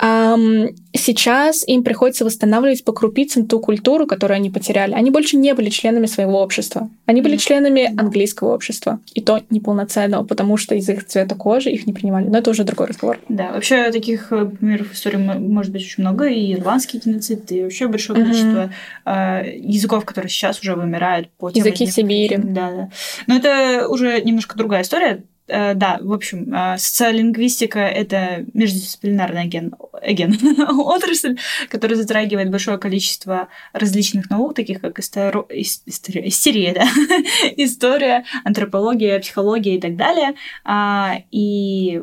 сейчас 0.00 1.66
им 1.68 1.84
приходится 1.84 2.24
восстанавливать 2.24 2.84
по 2.84 2.92
крупицам 2.92 3.46
ту 3.46 3.60
культуру, 3.60 4.06
которую 4.06 4.36
они 4.36 4.50
потеряли. 4.50 4.94
Они 4.94 5.10
больше 5.10 5.36
не 5.36 5.52
были 5.52 5.68
членами 5.68 6.06
своего 6.06 6.40
общества. 6.40 6.88
Они 7.06 7.20
были 7.20 7.36
членами 7.36 7.86
английского 7.98 8.54
общества. 8.54 9.00
И 9.14 9.20
то 9.20 9.42
неполноценного, 9.50 10.24
потому 10.24 10.56
что 10.56 10.74
из 10.74 10.88
их 10.88 11.06
цвета 11.06 11.34
кожи 11.34 11.70
их 11.70 11.86
не 11.86 11.92
принимали. 11.92 12.28
Но 12.28 12.38
это 12.38 12.50
уже 12.50 12.64
другой 12.64 12.86
разговор. 12.86 13.18
Да, 13.28 13.52
вообще 13.52 13.90
таких 13.92 14.32
э, 14.32 14.46
примеров 14.46 14.92
истории 14.92 15.18
может 15.18 15.72
быть 15.72 15.82
очень 15.82 16.02
много. 16.02 16.26
И 16.28 16.54
ирландский 16.54 16.98
геноцид, 16.98 17.52
и 17.52 17.62
вообще 17.62 17.86
большое 17.86 18.22
количество 18.22 18.72
э, 19.04 19.58
языков, 19.58 20.04
которые 20.06 20.30
сейчас 20.30 20.60
уже 20.60 20.74
вымирают 20.74 21.28
по 21.38 21.50
тем 21.50 21.62
Языки 21.62 21.86
Сибири. 21.86 22.36
Да, 22.38 22.70
да. 22.70 22.90
Но 23.26 23.36
это 23.36 23.86
уже 23.88 24.20
немножко 24.22 24.56
другая 24.56 24.82
история. 24.82 25.24
Э, 25.50 25.74
да, 25.74 25.98
в 26.00 26.12
общем, 26.12 26.54
э, 26.54 26.78
социолингвистика— 26.78 27.78
это 27.80 28.44
междисциплинарная 28.54 29.46
ген, 29.46 29.74
ген, 30.06 30.38
отрасль, 30.78 31.36
которая 31.68 31.96
затрагивает 31.96 32.50
большое 32.50 32.78
количество 32.78 33.48
различных 33.72 34.30
наук, 34.30 34.54
таких 34.54 34.80
как 34.80 34.98
история, 35.00 35.44
история, 35.50 36.28
истерия, 36.28 36.74
да? 36.74 36.84
история, 37.56 38.24
антропология, 38.44 39.18
психология 39.18 39.76
и 39.76 39.80
так 39.80 39.96
далее. 39.96 40.34
А, 40.64 41.16
и 41.30 42.02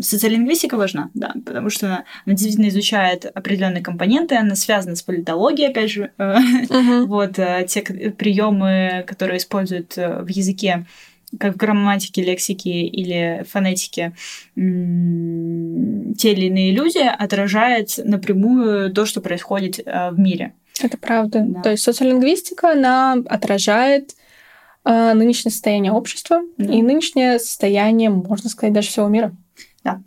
социолингвистика 0.00 0.76
важна, 0.76 1.10
да, 1.14 1.32
потому 1.46 1.70
что 1.70 1.86
она 1.86 2.04
действительно 2.26 2.68
изучает 2.68 3.26
определенные 3.32 3.82
компоненты, 3.82 4.34
она 4.34 4.56
связана 4.56 4.96
с 4.96 5.02
политологией, 5.02 5.70
опять 5.70 5.90
же. 5.90 6.10
Uh-huh. 6.18 7.06
Вот 7.12 7.34
те 7.34 7.82
приемы, 7.82 9.04
которые 9.06 9.38
используют 9.38 9.96
в 9.96 10.26
языке 10.28 10.86
как 11.38 11.54
в 11.54 11.56
грамматике, 11.56 12.22
лексике 12.22 12.82
или 12.82 13.44
фонетике 13.48 14.12
те 14.54 14.60
или 16.32 16.46
иные 16.46 16.72
люди 16.72 16.98
отражает 16.98 17.98
напрямую 18.04 18.92
то, 18.92 19.06
что 19.06 19.20
происходит 19.20 19.80
э, 19.84 20.10
в 20.10 20.18
мире. 20.18 20.54
Это 20.80 20.98
правда. 20.98 21.44
Да. 21.46 21.62
То 21.62 21.70
есть 21.70 21.82
социолингвистика, 21.82 22.72
она 22.72 23.16
отражает 23.26 24.14
э, 24.84 25.12
нынешнее 25.14 25.50
состояние 25.50 25.92
общества 25.92 26.40
да. 26.58 26.72
и 26.72 26.82
нынешнее 26.82 27.38
состояние, 27.38 28.10
можно 28.10 28.50
сказать, 28.50 28.74
даже 28.74 28.88
всего 28.88 29.08
мира. 29.08 29.34
Да. 29.84 30.02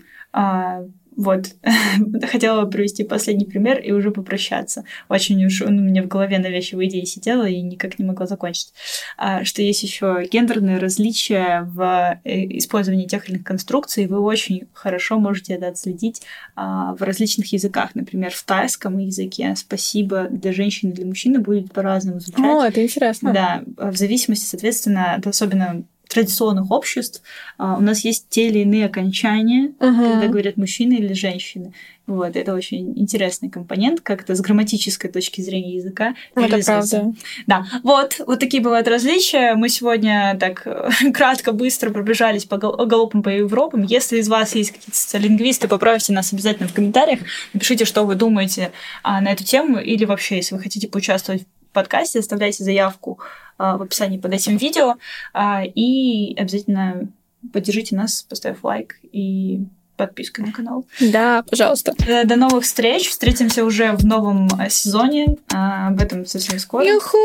Вот, 1.16 1.56
хотела 2.30 2.66
привести 2.66 3.04
последний 3.04 3.46
пример 3.46 3.80
и 3.80 3.92
уже 3.92 4.12
попрощаться. 4.12 4.84
Очень 5.08 5.46
уж 5.46 5.62
он 5.62 5.80
у 5.80 5.82
меня 5.82 6.04
в 6.04 6.08
голове 6.08 6.40
навязчивая 6.40 6.88
идея 6.88 7.06
сидела 7.06 7.48
и 7.48 7.62
никак 7.62 7.98
не 8.00 8.06
могла 8.06 8.28
закончить. 8.28 8.74
А, 9.18 9.46
что 9.46 9.62
есть 9.62 9.84
еще 9.84 10.28
гендерные 10.30 10.78
различия 10.78 11.62
в 11.74 12.20
э, 12.24 12.58
использовании 12.58 13.06
тех 13.06 13.28
или 13.28 13.36
иных 13.36 13.46
конструкций, 13.46 14.08
вы 14.08 14.20
очень 14.20 14.68
хорошо 14.74 15.20
можете 15.20 15.54
это 15.54 15.70
отследить 15.70 16.22
а, 16.56 16.96
в 16.96 17.02
различных 17.02 17.52
языках. 17.54 17.96
Например, 17.96 18.32
в 18.32 18.44
тайском 18.44 18.98
языке 18.98 19.54
«спасибо» 19.56 20.28
для 20.30 20.52
женщины 20.52 20.90
и 20.92 20.94
для 20.94 21.06
мужчины 21.06 21.40
будет 21.40 21.72
по-разному 21.72 22.20
звучать. 22.20 22.46
О, 22.46 22.64
это 22.64 22.84
интересно. 22.84 23.32
Да, 23.32 23.64
в 23.78 23.96
зависимости, 23.96 24.46
соответственно, 24.46 25.16
это 25.18 25.30
особенно 25.30 25.84
традиционных 26.08 26.72
обществ 26.72 27.22
а, 27.58 27.78
у 27.78 27.82
нас 27.82 28.04
есть 28.06 28.28
те 28.30 28.48
или 28.48 28.60
иные 28.60 28.86
окончания, 28.86 29.74
uh-huh. 29.80 30.12
когда 30.12 30.28
говорят 30.28 30.58
мужчины 30.58 30.94
или 30.94 31.14
женщины. 31.14 31.74
Вот, 32.08 32.36
это 32.36 32.54
очень 32.54 32.94
интересный 33.00 33.50
компонент, 33.50 34.02
как-то 34.02 34.36
с 34.36 34.42
грамматической 34.42 35.10
точки 35.10 35.42
зрения 35.42 35.78
языка. 35.78 36.16
Это 36.36 36.60
правда. 36.64 37.14
Да, 37.48 37.66
вот, 37.82 38.22
вот 38.28 38.40
такие 38.40 38.62
бывают 38.62 38.88
различия. 38.88 39.56
Мы 39.56 39.70
сегодня 39.70 40.38
так 40.40 40.68
кратко, 41.14 41.52
быстро 41.52 41.90
пробежались 41.90 42.46
по 42.46 42.58
галопам 42.58 43.24
по 43.24 43.30
Европам. 43.30 43.82
Если 43.84 44.20
из 44.20 44.30
вас 44.30 44.54
есть 44.54 44.72
какие-то 44.72 44.96
социолингвисты, 44.96 45.68
поправьте 45.68 46.14
нас 46.14 46.32
обязательно 46.32 46.68
в 46.68 46.74
комментариях. 46.74 47.22
Напишите, 47.54 47.86
что 47.86 48.04
вы 48.04 48.14
думаете 48.14 48.72
а, 49.02 49.20
на 49.20 49.32
эту 49.32 49.44
тему, 49.44 49.80
или 49.80 50.06
вообще, 50.06 50.36
если 50.36 50.54
вы 50.54 50.62
хотите 50.62 50.88
поучаствовать 50.88 51.46
подкасте, 51.76 52.20
оставляйте 52.20 52.64
заявку 52.64 53.20
а, 53.58 53.78
в 53.78 53.84
описании 53.84 54.18
под 54.18 54.34
этим 54.34 54.58
видео. 54.58 54.96
А, 55.34 55.64
и 55.64 56.36
обязательно 56.36 57.08
поддержите 57.54 57.96
нас, 57.96 58.24
поставив 58.24 58.64
лайк 58.64 58.96
и 59.12 59.60
подпиской 59.98 60.44
на 60.46 60.52
канал. 60.52 60.86
Да, 61.00 61.44
пожалуйста. 61.50 61.94
Э, 62.06 62.26
до 62.26 62.36
новых 62.36 62.66
встреч. 62.66 63.10
Встретимся 63.10 63.64
уже 63.64 63.94
в 63.94 64.06
новом 64.06 64.50
э, 64.60 64.70
сезоне. 64.70 65.38
А, 65.54 65.88
об 65.88 66.02
этом 66.02 66.26
совсем 66.26 66.60
скоро. 66.60 66.86
Юху! 66.86 67.18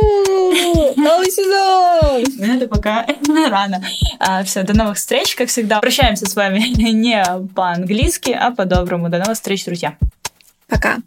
Новый 0.97 1.31
сезон! 1.33 2.25
Ну, 2.39 2.57
это 2.57 2.69
пока 2.69 3.07
рано. 3.49 3.83
Все, 4.45 4.63
до 4.63 4.77
новых 4.77 4.99
встреч. 4.99 5.35
Как 5.35 5.49
всегда, 5.49 5.81
прощаемся 5.81 6.27
с 6.27 6.37
вами 6.37 6.61
не 6.93 7.25
по-английски, 7.55 8.31
а 8.31 8.53
по-доброму. 8.53 9.09
До 9.09 9.19
новых 9.19 9.35
встреч, 9.35 9.65
друзья. 9.65 9.97
Пока. 10.69 10.99